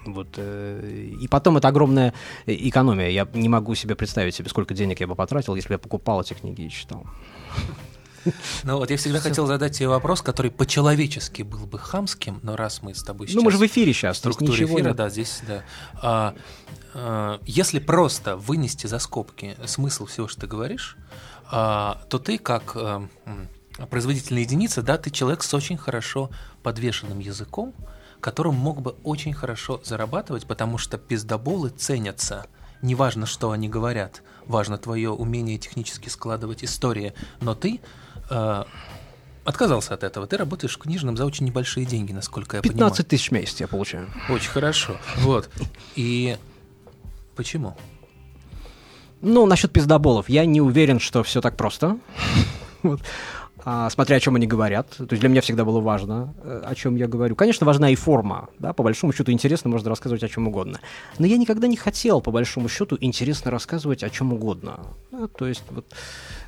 вот, 0.05 0.39
и 0.39 1.27
потом 1.29 1.57
это 1.57 1.67
огромная 1.67 2.13
экономия. 2.45 3.09
Я 3.09 3.27
не 3.33 3.49
могу 3.49 3.75
себе 3.75 3.93
представить 3.93 4.35
себе, 4.35 4.47
сколько 4.47 4.73
денег 4.73 5.01
я 5.01 5.07
бы 5.07 5.15
потратил, 5.15 5.53
если 5.55 5.67
бы 5.67 5.73
я 5.73 5.79
покупал 5.79 6.21
эти 6.21 6.33
книги 6.33 6.61
и 6.61 6.69
читал. 6.69 7.05
Ну 8.63 8.77
вот 8.77 8.89
я 8.91 8.97
всегда 8.97 9.19
хотел 9.19 9.47
задать 9.47 9.77
тебе 9.77 9.87
вопрос, 9.87 10.21
который 10.21 10.51
по-человечески 10.51 11.41
был 11.43 11.65
бы 11.65 11.79
хамским, 11.79 12.39
но 12.43 12.55
раз 12.55 12.81
мы 12.81 12.93
с 12.93 13.03
тобой 13.03 13.27
сейчас... 13.27 13.35
Ну, 13.35 13.43
мы 13.43 13.51
же 13.51 13.57
в 13.57 13.65
эфире 13.65 13.93
сейчас, 13.93 14.17
в 14.17 14.19
структуре 14.19 14.65
эфира, 14.65 14.93
да, 14.93 15.09
здесь, 15.09 15.41
да. 15.47 15.63
А, 15.95 16.35
а, 16.93 17.39
если 17.45 17.79
просто 17.79 18.35
вынести 18.35 18.87
за 18.87 18.99
скобки 18.99 19.55
смысл 19.65 20.05
всего, 20.05 20.27
что 20.27 20.41
ты 20.41 20.47
говоришь, 20.47 20.97
а, 21.49 22.01
то 22.09 22.19
ты 22.19 22.37
как 22.37 22.75
м, 22.75 23.09
производительная 23.89 24.41
единица, 24.41 24.81
да, 24.81 24.97
ты 24.97 25.11
человек 25.11 25.43
с 25.43 25.53
очень 25.53 25.77
хорошо 25.77 26.29
подвешенным 26.63 27.19
языком, 27.19 27.73
которым 28.19 28.55
мог 28.55 28.81
бы 28.81 28.95
очень 29.03 29.33
хорошо 29.33 29.81
зарабатывать, 29.83 30.47
потому 30.47 30.77
что 30.77 30.97
пиздоболы 30.97 31.69
ценятся. 31.69 32.47
Неважно, 32.81 33.25
что 33.25 33.51
они 33.51 33.69
говорят, 33.69 34.21
важно 34.45 34.77
твое 34.77 35.11
умение 35.11 35.57
технически 35.57 36.09
складывать 36.09 36.63
истории, 36.63 37.13
но 37.41 37.55
ты 37.55 37.75
э, 37.75 37.79
отказался 38.29 39.93
от 39.93 40.03
этого. 40.03 40.27
Ты 40.27 40.37
работаешь 40.37 40.75
в 40.75 40.77
книжном 40.77 41.15
за 41.15 41.25
очень 41.25 41.45
небольшие 41.45 41.85
деньги, 41.85 42.11
насколько 42.11 42.57
я 42.57 42.61
понимаю. 42.61 42.89
15 42.91 43.07
тысяч 43.07 43.29
в 43.29 43.31
месяц 43.31 43.59
я 43.61 43.67
получаю. 43.67 44.09
Очень 44.29 44.49
хорошо. 44.49 44.97
Вот. 45.19 45.49
И 45.95 46.37
почему? 47.35 47.77
Ну, 49.21 49.45
насчет 49.45 49.71
пиздоболов, 49.71 50.29
я 50.29 50.45
не 50.45 50.61
уверен, 50.61 50.99
что 50.99 51.23
все 51.23 51.41
так 51.41 51.55
просто. 51.57 51.97
Вот. 52.83 53.01
А, 53.69 53.89
смотря 53.89 54.15
о 54.15 54.19
чем 54.21 54.35
они 54.37 54.47
говорят. 54.47 54.91
То 54.91 55.07
есть 55.09 55.19
для 55.19 55.27
меня 55.27 55.41
всегда 55.41 55.65
было 55.65 55.81
важно, 55.81 56.33
э, 56.41 56.61
о 56.65 56.73
чем 56.73 56.95
я 56.95 57.05
говорю. 57.05 57.35
Конечно, 57.35 57.65
важна 57.65 57.89
и 57.89 57.95
форма. 57.95 58.47
Да? 58.59 58.71
По 58.71 58.81
большому 58.81 59.11
счету 59.11 59.33
интересно, 59.33 59.69
можно 59.69 59.89
рассказывать 59.89 60.23
о 60.23 60.29
чем 60.29 60.47
угодно. 60.47 60.79
Но 61.19 61.25
я 61.25 61.37
никогда 61.37 61.67
не 61.67 61.75
хотел, 61.75 62.21
по 62.21 62.31
большому 62.31 62.69
счету, 62.69 62.97
интересно 63.01 63.51
рассказывать 63.51 64.03
о 64.03 64.09
чем 64.09 64.31
угодно. 64.31 64.79
Да, 65.11 65.27
то 65.27 65.47
есть 65.47 65.63
вот, 65.71 65.85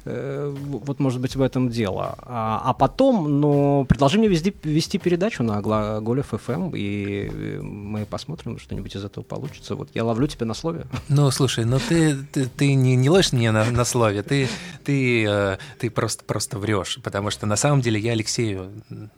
вот 0.09 0.99
может 0.99 1.21
быть 1.21 1.35
в 1.35 1.41
этом 1.41 1.69
дело. 1.69 2.15
А, 2.19 2.61
а 2.63 2.73
потом, 2.73 3.39
ну, 3.39 3.85
предложи 3.87 4.17
мне 4.19 4.27
везде, 4.27 4.53
вести 4.63 4.97
передачу 4.97 5.43
на 5.43 5.61
Глаголев 5.61 6.33
FM, 6.33 6.71
и 6.77 7.29
э, 7.31 7.61
мы 7.61 8.05
посмотрим, 8.05 8.59
что-нибудь 8.59 8.95
из 8.95 9.03
этого 9.03 9.23
получится. 9.23 9.75
Вот 9.75 9.89
я 9.93 10.03
ловлю 10.03 10.27
тебя 10.27 10.45
на 10.45 10.53
слове. 10.53 10.85
Ну, 11.07 11.29
слушай, 11.31 11.65
ну 11.65 11.79
ты, 11.79 12.15
ты, 12.31 12.45
ты 12.45 12.73
не, 12.73 12.95
не 12.95 13.09
ложь 13.09 13.31
мне 13.31 13.51
на, 13.51 13.65
на 13.71 13.85
слове, 13.85 14.23
ты, 14.23 14.47
ты, 14.83 15.25
э, 15.27 15.57
ты 15.79 15.89
просто, 15.89 16.23
просто 16.23 16.59
врешь, 16.59 16.99
потому 17.03 17.29
что 17.29 17.45
на 17.45 17.55
самом 17.55 17.81
деле 17.81 17.99
я 17.99 18.11
Алексею 18.11 18.71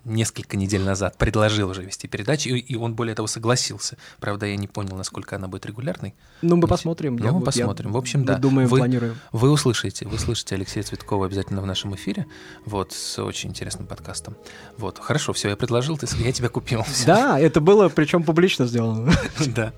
несколько 0.05 0.57
недель 0.57 0.83
назад 0.83 1.17
предложил 1.17 1.69
уже 1.69 1.83
вести 1.83 2.07
передачу, 2.07 2.49
и, 2.49 2.59
и 2.59 2.75
он 2.75 2.95
более 2.95 3.15
того 3.15 3.27
согласился. 3.27 3.97
Правда, 4.19 4.45
я 4.45 4.55
не 4.55 4.67
понял, 4.67 4.95
насколько 4.95 5.35
она 5.35 5.47
будет 5.47 5.65
регулярной. 5.65 6.13
Ну, 6.41 6.55
мы 6.55 6.67
посмотрим. 6.67 7.15
Ну, 7.15 7.25
Я 7.25 7.31
мы 7.31 7.39
вот- 7.39 7.55
я- 7.55 7.65
посмотрим. 7.65 7.91
В 7.91 7.97
общем, 7.97 8.25
да. 8.25 8.37
Думаем, 8.37 8.67
Вы- 8.67 8.77
планируем. 8.79 9.15
Вы 9.31 9.51
услышите, 9.51 10.07
вы 10.07 10.17
слышите 10.17 10.55
Алексея 10.55 10.80
Цветкова 10.83 11.25
обязательно 11.25 11.61
в 11.61 11.65
нашем 11.65 11.95
эфире, 11.95 12.25
вот, 12.65 12.91
с 12.93 13.19
очень 13.19 13.49
интересным 13.49 13.87
подкастом. 13.87 14.35
Вот, 14.77 14.99
хорошо, 14.99 15.33
все, 15.33 15.49
я 15.49 15.55
предложил, 15.55 15.97
ты, 15.97 16.07
я 16.23 16.31
тебя 16.31 16.49
купил. 16.49 16.83
всё. 16.83 17.05
Да, 17.07 17.39
это 17.39 17.61
было, 17.61 17.89
причем 17.89 18.23
публично 18.23 18.65
сделано. 18.65 19.11
Да. 19.55 19.73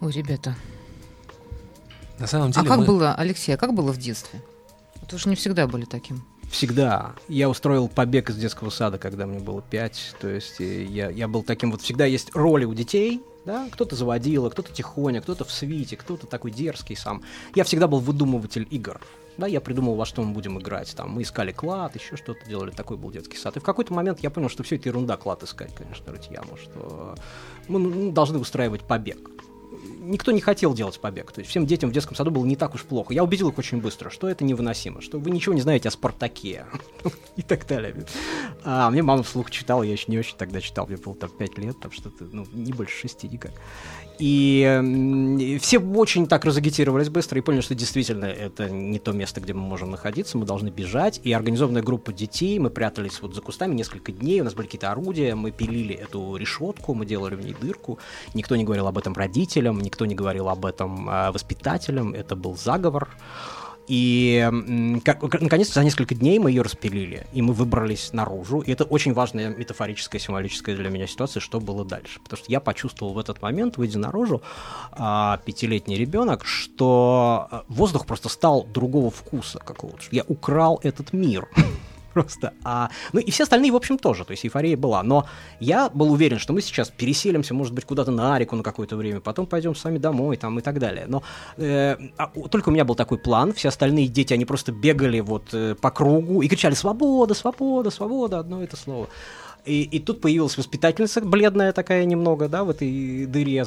Ой, 0.00 0.12
ребята. 0.12 0.54
На 2.18 2.26
самом 2.26 2.48
А 2.50 2.52
деле 2.52 2.68
как 2.68 2.78
мы- 2.78 2.86
было, 2.86 3.14
Алексей, 3.14 3.52
а 3.54 3.56
как 3.56 3.74
было 3.74 3.92
в 3.92 3.98
детстве? 3.98 4.42
Вот 5.00 5.18
же 5.18 5.28
не 5.28 5.36
всегда 5.36 5.66
были 5.66 5.84
таким. 5.84 6.22
Всегда. 6.50 7.14
Я 7.28 7.48
устроил 7.48 7.88
побег 7.88 8.28
из 8.28 8.36
детского 8.36 8.70
сада, 8.70 8.98
когда 8.98 9.24
мне 9.24 9.38
было 9.38 9.62
пять. 9.62 10.14
То 10.20 10.28
есть 10.28 10.60
э, 10.60 10.82
я, 10.82 11.08
я 11.08 11.28
был 11.28 11.44
таким 11.44 11.70
вот... 11.70 11.80
Всегда 11.80 12.06
есть 12.06 12.34
роли 12.34 12.64
у 12.64 12.74
детей, 12.74 13.22
да? 13.44 13.68
Кто-то 13.70 13.94
заводила, 13.94 14.50
кто-то 14.50 14.72
тихоня, 14.72 15.20
кто-то 15.20 15.44
в 15.44 15.52
свите, 15.52 15.96
кто-то 15.96 16.26
такой 16.26 16.50
дерзкий 16.50 16.96
сам. 16.96 17.22
Я 17.54 17.62
всегда 17.62 17.86
был 17.86 18.00
выдумыватель 18.00 18.66
игр. 18.68 19.00
Да, 19.38 19.46
я 19.46 19.60
придумал, 19.60 19.94
во 19.94 20.04
что 20.04 20.22
мы 20.22 20.34
будем 20.34 20.58
играть. 20.58 20.92
Там, 20.96 21.12
мы 21.12 21.22
искали 21.22 21.52
клад, 21.52 21.94
еще 21.94 22.16
что-то 22.16 22.44
делали. 22.46 22.72
Такой 22.72 22.96
был 22.96 23.12
детский 23.12 23.36
сад. 23.36 23.56
И 23.56 23.60
в 23.60 23.62
какой-то 23.62 23.94
момент 23.94 24.18
я 24.20 24.30
понял, 24.30 24.48
что 24.48 24.64
все 24.64 24.74
это 24.74 24.88
ерунда 24.88 25.16
клад 25.16 25.44
искать, 25.44 25.72
конечно, 25.74 26.12
рытьяму, 26.12 26.56
что 26.56 27.14
мы 27.68 27.78
ну, 27.78 28.10
должны 28.10 28.38
устраивать 28.38 28.82
побег 28.82 29.30
никто 30.00 30.32
не 30.32 30.40
хотел 30.40 30.74
делать 30.74 31.00
побег. 31.00 31.32
То 31.32 31.40
есть 31.40 31.50
всем 31.50 31.66
детям 31.66 31.90
в 31.90 31.92
детском 31.92 32.16
саду 32.16 32.30
было 32.30 32.44
не 32.44 32.56
так 32.56 32.74
уж 32.74 32.82
плохо. 32.84 33.14
Я 33.14 33.24
убедил 33.24 33.48
их 33.48 33.58
очень 33.58 33.80
быстро, 33.80 34.10
что 34.10 34.28
это 34.28 34.44
невыносимо, 34.44 35.00
что 35.00 35.18
вы 35.18 35.30
ничего 35.30 35.54
не 35.54 35.60
знаете 35.60 35.88
о 35.88 35.92
Спартаке 35.92 36.66
и 37.36 37.42
так 37.42 37.66
далее. 37.66 37.94
А 38.64 38.90
мне 38.90 39.02
мама 39.02 39.22
вслух 39.22 39.50
читала, 39.50 39.82
я 39.82 39.92
еще 39.92 40.06
не 40.08 40.18
очень 40.18 40.36
тогда 40.36 40.60
читал, 40.60 40.86
мне 40.86 40.96
было 40.96 41.14
там 41.14 41.30
5 41.30 41.58
лет, 41.58 41.80
там 41.80 41.92
что-то, 41.92 42.24
ну, 42.24 42.46
не 42.52 42.72
больше 42.72 42.96
6 42.98 43.24
никак. 43.24 43.52
И 44.20 45.58
все 45.62 45.78
очень 45.78 46.26
так 46.26 46.44
разагитировались 46.44 47.08
быстро 47.08 47.38
и 47.38 47.42
поняли, 47.42 47.62
что 47.62 47.74
действительно 47.74 48.26
это 48.26 48.68
не 48.68 48.98
то 48.98 49.12
место, 49.12 49.40
где 49.40 49.54
мы 49.54 49.62
можем 49.62 49.90
находиться, 49.90 50.36
мы 50.36 50.44
должны 50.44 50.68
бежать. 50.68 51.20
И 51.24 51.32
организованная 51.32 51.82
группа 51.82 52.12
детей, 52.12 52.58
мы 52.58 52.68
прятались 52.68 53.22
вот 53.22 53.34
за 53.34 53.40
кустами 53.40 53.74
несколько 53.74 54.12
дней, 54.12 54.42
у 54.42 54.44
нас 54.44 54.52
были 54.52 54.66
какие-то 54.66 54.90
орудия, 54.90 55.34
мы 55.34 55.52
пилили 55.52 55.94
эту 55.94 56.36
решетку, 56.36 56.92
мы 56.92 57.06
делали 57.06 57.34
в 57.34 57.42
ней 57.42 57.56
дырку. 57.58 57.98
Никто 58.34 58.56
не 58.56 58.64
говорил 58.64 58.86
об 58.86 58.98
этом 58.98 59.14
родителям, 59.14 59.80
никто 59.80 60.04
не 60.04 60.14
говорил 60.14 60.50
об 60.50 60.66
этом 60.66 61.08
а, 61.08 61.32
воспитателям, 61.32 62.12
это 62.12 62.36
был 62.36 62.56
заговор. 62.56 63.08
И 63.90 64.48
как, 65.04 65.40
наконец, 65.40 65.72
за 65.72 65.82
несколько 65.82 66.14
дней 66.14 66.38
мы 66.38 66.52
ее 66.52 66.62
распилили, 66.62 67.26
и 67.32 67.42
мы 67.42 67.52
выбрались 67.54 68.12
наружу. 68.12 68.60
И 68.60 68.70
это 68.70 68.84
очень 68.84 69.12
важная 69.14 69.48
метафорическая, 69.48 70.20
символическая 70.20 70.76
для 70.76 70.90
меня 70.90 71.08
ситуация, 71.08 71.40
что 71.40 71.58
было 71.58 71.84
дальше. 71.84 72.20
Потому 72.22 72.38
что 72.38 72.52
я 72.52 72.60
почувствовал 72.60 73.14
в 73.14 73.18
этот 73.18 73.42
момент, 73.42 73.78
выйдя 73.78 73.98
наружу, 73.98 74.42
а, 74.92 75.38
пятилетний 75.44 75.96
ребенок, 75.96 76.44
что 76.44 77.48
а, 77.50 77.64
воздух 77.66 78.06
просто 78.06 78.28
стал 78.28 78.64
другого 78.64 79.10
вкуса 79.10 79.58
какого-то. 79.58 80.04
Я 80.12 80.22
украл 80.28 80.78
этот 80.84 81.12
мир. 81.12 81.48
просто. 82.14 82.52
А, 82.64 82.90
ну 83.12 83.20
и 83.20 83.30
все 83.30 83.44
остальные, 83.44 83.72
в 83.72 83.76
общем, 83.76 83.98
тоже. 83.98 84.24
То 84.24 84.32
есть 84.32 84.44
эйфория 84.44 84.76
была. 84.76 85.02
Но 85.02 85.26
я 85.60 85.88
был 85.90 86.12
уверен, 86.12 86.38
что 86.38 86.52
мы 86.52 86.60
сейчас 86.60 86.90
переселимся, 86.90 87.54
может 87.54 87.74
быть, 87.74 87.84
куда-то 87.84 88.10
на 88.10 88.34
Арику 88.34 88.56
на 88.56 88.62
какое-то 88.62 88.96
время, 88.96 89.20
потом 89.20 89.46
пойдем 89.46 89.74
с 89.74 89.84
вами 89.84 89.98
домой 89.98 90.36
там 90.36 90.58
и 90.58 90.62
так 90.62 90.78
далее. 90.78 91.04
Но 91.08 91.22
э, 91.56 91.96
а, 92.16 92.26
только 92.48 92.68
у 92.68 92.72
меня 92.72 92.84
был 92.84 92.94
такой 92.94 93.18
план. 93.18 93.52
Все 93.52 93.68
остальные 93.68 94.08
дети, 94.08 94.34
они 94.34 94.44
просто 94.44 94.72
бегали 94.72 95.20
вот 95.20 95.52
э, 95.52 95.74
по 95.80 95.90
кругу 95.90 96.42
и 96.42 96.48
кричали 96.48 96.74
«Свобода! 96.74 97.34
Свобода! 97.34 97.90
Свобода!» 97.90 98.38
Одно 98.38 98.62
это 98.62 98.76
слово. 98.76 99.08
И, 99.64 99.82
и 99.82 99.98
тут 99.98 100.20
появилась 100.20 100.56
воспитательница, 100.56 101.20
бледная 101.20 101.72
такая 101.72 102.04
немного, 102.04 102.48
да, 102.48 102.64
в 102.64 102.70
этой 102.70 103.26
дыре 103.26 103.64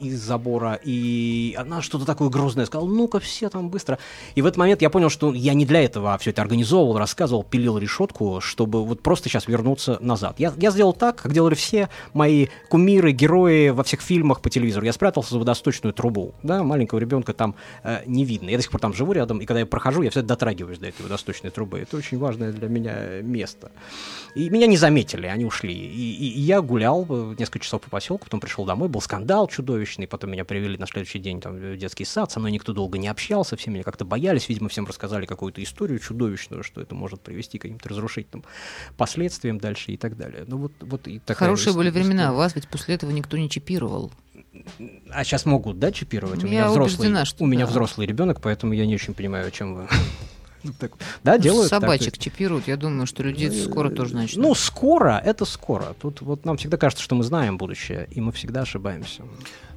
из, 0.00 0.20
забора, 0.20 0.78
и 0.82 1.54
она 1.58 1.82
что-то 1.82 2.04
такое 2.04 2.28
грозное 2.28 2.66
сказала, 2.66 2.88
ну-ка 2.88 3.20
все 3.20 3.48
там 3.48 3.68
быстро. 3.68 3.98
И 4.34 4.42
в 4.42 4.46
этот 4.46 4.56
момент 4.56 4.82
я 4.82 4.90
понял, 4.90 5.10
что 5.10 5.32
я 5.32 5.54
не 5.54 5.66
для 5.66 5.82
этого 5.84 6.16
все 6.18 6.30
это 6.30 6.42
организовывал, 6.42 6.98
рассказывал, 6.98 7.42
пилил 7.42 7.78
решетку, 7.78 8.40
чтобы 8.40 8.84
вот 8.84 9.02
просто 9.02 9.28
сейчас 9.28 9.48
вернуться 9.48 9.98
назад. 10.00 10.36
Я, 10.38 10.52
я 10.56 10.70
сделал 10.70 10.92
так, 10.92 11.16
как 11.22 11.32
делали 11.32 11.54
все 11.54 11.88
мои 12.12 12.48
кумиры, 12.68 13.12
герои 13.12 13.70
во 13.70 13.84
всех 13.84 14.00
фильмах 14.00 14.40
по 14.40 14.50
телевизору. 14.50 14.86
Я 14.86 14.92
спрятался 14.92 15.30
за 15.32 15.38
водосточную 15.38 15.92
трубу, 15.92 16.34
да, 16.42 16.62
маленького 16.62 16.98
ребенка 16.98 17.32
там 17.32 17.54
э, 17.82 18.02
не 18.06 18.24
видно. 18.24 18.50
Я 18.50 18.56
до 18.56 18.62
сих 18.62 18.70
пор 18.70 18.80
там 18.80 18.92
живу 18.92 19.12
рядом, 19.12 19.38
и 19.38 19.46
когда 19.46 19.60
я 19.60 19.66
прохожу, 19.66 20.02
я 20.02 20.10
всегда 20.10 20.28
дотрагиваюсь 20.28 20.78
до 20.78 20.88
этой 20.88 21.02
водосточной 21.02 21.50
трубы. 21.50 21.78
Это 21.80 21.96
очень 21.96 22.18
важное 22.18 22.52
для 22.52 22.68
меня 22.68 23.22
место. 23.22 23.70
И 24.34 24.50
меня 24.50 24.66
не 24.66 24.76
заметили, 24.76 25.13
они 25.22 25.44
ушли. 25.44 25.74
И, 25.74 26.14
и, 26.14 26.28
и 26.28 26.40
я 26.40 26.60
гулял 26.60 27.04
несколько 27.38 27.60
часов 27.60 27.82
по 27.82 27.90
поселку, 27.90 28.24
потом 28.24 28.40
пришел 28.40 28.64
домой, 28.64 28.88
был 28.88 29.00
скандал 29.00 29.48
чудовищный, 29.48 30.06
потом 30.06 30.32
меня 30.32 30.44
привели 30.44 30.76
на 30.78 30.86
следующий 30.86 31.18
день 31.18 31.40
там, 31.40 31.56
в 31.56 31.76
детский 31.76 32.04
сад, 32.04 32.30
со 32.30 32.40
мной 32.40 32.52
никто 32.52 32.72
долго 32.72 32.98
не 32.98 33.08
общался, 33.08 33.56
все 33.56 33.70
меня 33.70 33.82
как-то 33.82 34.04
боялись, 34.04 34.48
видимо, 34.48 34.68
всем 34.68 34.86
рассказали 34.86 35.26
какую-то 35.26 35.62
историю 35.62 35.98
чудовищную, 35.98 36.62
что 36.62 36.80
это 36.80 36.94
может 36.94 37.20
привести 37.20 37.58
к 37.58 37.62
каким-то 37.62 37.88
разрушительным 37.88 38.44
последствиям 38.96 39.58
дальше 39.58 39.92
и 39.92 39.96
так 39.96 40.16
далее. 40.16 40.44
Ну 40.46 40.58
вот, 40.58 40.72
вот 40.80 41.06
и 41.08 41.18
такая 41.18 41.48
Хорошие 41.48 41.74
были 41.74 41.90
времена, 41.90 42.32
вас 42.32 42.54
ведь 42.54 42.68
после 42.68 42.94
этого 42.94 43.10
никто 43.10 43.36
не 43.36 43.48
чипировал. 43.48 44.12
А 45.10 45.24
сейчас 45.24 45.46
могут, 45.46 45.78
да, 45.78 45.90
чипировать? 45.92 46.42
У 46.44 46.46
меня 46.46 46.68
взрослый, 46.68 47.08
убеждена, 47.08 47.24
что 47.24 47.44
у 47.44 47.46
меня 47.46 47.64
да. 47.64 47.70
взрослый 47.70 48.06
ребенок, 48.06 48.40
поэтому 48.40 48.72
я 48.72 48.86
не 48.86 48.94
очень 48.94 49.14
понимаю, 49.14 49.50
чем 49.50 49.74
вы 49.74 49.88
да, 51.22 51.38
делают 51.38 51.68
Собачек 51.68 52.14
так. 52.14 52.22
чипируют. 52.22 52.68
Я 52.68 52.76
думаю, 52.76 53.06
что 53.06 53.22
людей 53.22 53.50
ну, 53.50 53.70
скоро 53.70 53.90
тоже 53.90 54.14
начнут. 54.14 54.44
Ну, 54.44 54.54
скоро, 54.54 55.20
это 55.24 55.44
скоро. 55.44 55.94
Тут 56.00 56.20
вот 56.20 56.44
нам 56.44 56.56
всегда 56.56 56.76
кажется, 56.76 57.02
что 57.02 57.14
мы 57.14 57.24
знаем 57.24 57.58
будущее, 57.58 58.08
и 58.10 58.20
мы 58.20 58.32
всегда 58.32 58.62
ошибаемся. 58.62 59.22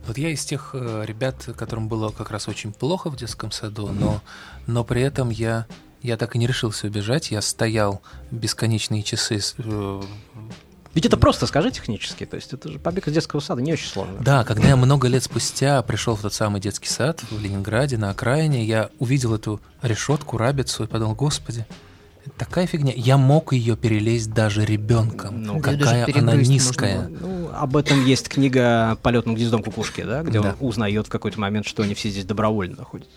Вот 0.05 0.17
я 0.17 0.29
из 0.29 0.45
тех 0.45 0.71
э, 0.73 1.03
ребят, 1.05 1.49
которым 1.57 1.89
было 1.89 2.09
как 2.09 2.31
раз 2.31 2.47
очень 2.47 2.71
плохо 2.71 3.09
в 3.09 3.17
детском 3.17 3.51
саду, 3.51 3.87
но, 3.87 4.21
но 4.65 4.85
при 4.85 5.01
этом 5.01 5.29
я, 5.29 5.67
я 6.01 6.15
так 6.15 6.35
и 6.35 6.39
не 6.39 6.47
решился 6.47 6.87
убежать. 6.87 7.31
Я 7.31 7.41
стоял 7.41 8.01
бесконечные 8.31 9.03
часы 9.03 9.39
э, 9.57 10.01
ведь 10.97 11.05
это 11.05 11.15
просто 11.15 11.45
скажи 11.45 11.69
технически, 11.69 12.25
то 12.25 12.37
есть 12.37 12.53
это 12.53 12.71
же 12.71 12.79
побег 12.79 13.07
из 13.07 13.13
детского 13.13 13.39
сада 13.39 13.61
не 13.61 13.71
очень 13.71 13.87
сложно. 13.87 14.17
Да, 14.19 14.43
когда 14.43 14.69
я 14.69 14.75
много 14.75 15.07
лет 15.07 15.21
спустя 15.21 15.83
пришел 15.83 16.15
в 16.15 16.23
тот 16.23 16.33
самый 16.33 16.59
детский 16.59 16.87
сад 16.87 17.21
в 17.29 17.39
Ленинграде 17.39 17.99
на 17.99 18.09
окраине, 18.09 18.65
я 18.65 18.89
увидел 18.97 19.35
эту 19.35 19.61
решетку, 19.83 20.37
рабицу 20.37 20.85
и 20.85 20.87
подумал, 20.87 21.13
господи, 21.13 21.67
такая 22.35 22.65
фигня. 22.65 22.93
Я 22.95 23.19
мог 23.19 23.53
ее 23.53 23.77
перелезть 23.77 24.33
даже 24.33 24.65
ребенком. 24.65 25.43
Ну, 25.43 25.59
какая 25.59 26.07
она 26.17 26.33
низкая. 26.33 27.07
Ну, 27.07 27.51
об 27.53 27.77
этом 27.77 28.03
есть 28.03 28.27
книга 28.27 28.97
«Полет 29.03 29.27
над 29.27 29.35
гнездом 29.35 29.61
кукушки», 29.61 30.01
да, 30.01 30.23
где 30.23 30.41
да. 30.41 30.55
он 30.59 30.67
узнает 30.67 31.05
в 31.05 31.09
какой-то 31.11 31.39
момент, 31.39 31.67
что 31.67 31.83
они 31.83 31.93
все 31.93 32.09
здесь 32.09 32.25
добровольно 32.25 32.77
находятся. 32.77 33.13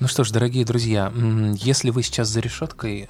Ну 0.00 0.06
что 0.06 0.22
ж, 0.22 0.30
дорогие 0.30 0.64
друзья, 0.64 1.12
если 1.56 1.90
вы 1.90 2.04
сейчас 2.04 2.28
за 2.28 2.38
решеткой, 2.38 3.08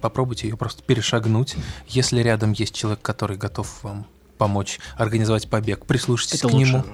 попробуйте 0.00 0.48
ее 0.48 0.56
просто 0.56 0.82
перешагнуть. 0.82 1.56
Если 1.86 2.20
рядом 2.22 2.52
есть 2.52 2.74
человек, 2.74 3.02
который 3.02 3.36
готов 3.36 3.82
вам 3.82 4.06
помочь 4.38 4.80
организовать 4.96 5.50
побег, 5.50 5.84
прислушайтесь 5.84 6.38
Это 6.38 6.48
к 6.48 6.52
лучше. 6.52 6.72
нему. 6.72 6.84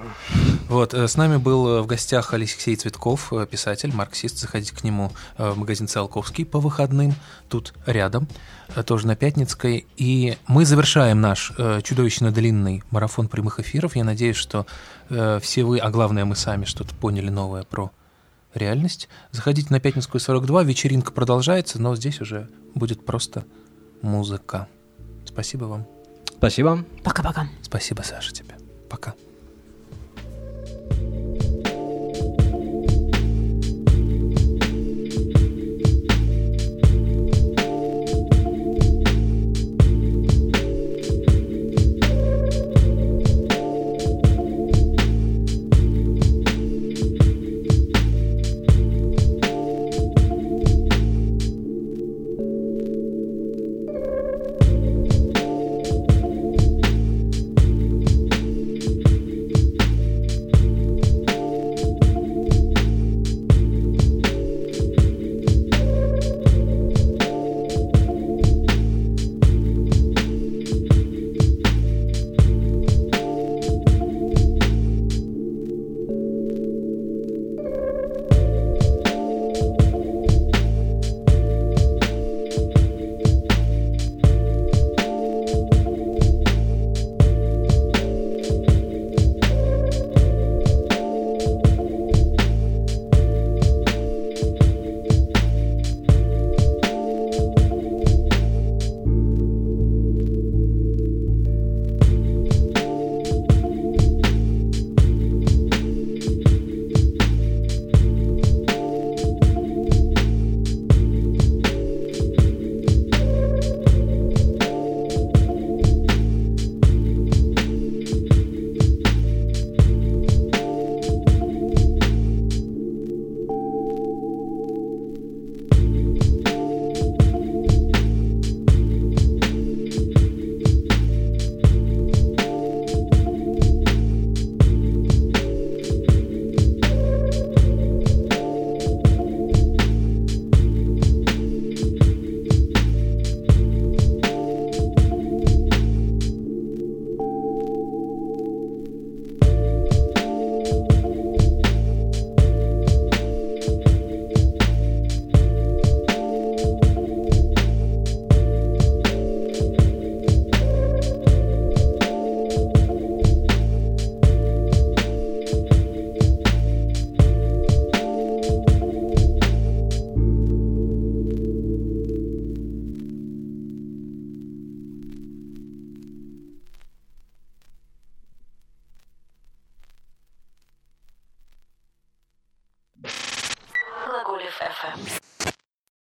Вот, 0.68 0.94
э, 0.94 1.06
с 1.06 1.16
нами 1.16 1.36
был 1.36 1.68
э, 1.68 1.82
в 1.82 1.86
гостях 1.86 2.34
Алексей 2.34 2.74
Цветков, 2.74 3.32
э, 3.32 3.46
писатель, 3.46 3.94
марксист. 3.94 4.40
Заходите 4.40 4.74
к 4.74 4.82
нему 4.82 5.12
в 5.38 5.56
магазин 5.56 5.86
Циолковский 5.86 6.44
по 6.44 6.58
выходным, 6.58 7.14
тут 7.48 7.72
рядом, 7.86 8.26
тоже 8.84 9.06
на 9.06 9.14
Пятницкой. 9.14 9.86
И 9.96 10.36
мы 10.48 10.64
завершаем 10.66 11.20
наш 11.20 11.52
чудовищно 11.84 12.32
длинный 12.32 12.82
марафон 12.90 13.28
прямых 13.28 13.60
эфиров. 13.60 13.94
Я 13.94 14.02
надеюсь, 14.02 14.34
что 14.34 14.66
все 15.08 15.62
вы, 15.62 15.78
а 15.78 15.88
главное 15.90 16.24
мы 16.24 16.34
сами, 16.34 16.64
что-то 16.64 16.96
поняли 16.96 17.28
новое 17.28 17.62
про 17.62 17.92
реальность. 18.56 19.08
Заходите 19.32 19.68
на 19.70 19.80
Пятницкую 19.80 20.20
42, 20.20 20.62
вечеринка 20.64 21.12
продолжается, 21.12 21.80
но 21.80 21.94
здесь 21.96 22.20
уже 22.20 22.48
будет 22.74 23.04
просто 23.04 23.44
музыка. 24.02 24.68
Спасибо 25.24 25.64
вам. 25.64 25.86
Спасибо. 26.36 26.84
Пока-пока. 27.02 27.48
Спасибо, 27.62 28.02
Саша, 28.02 28.32
тебе. 28.32 28.56
Пока. 28.88 29.14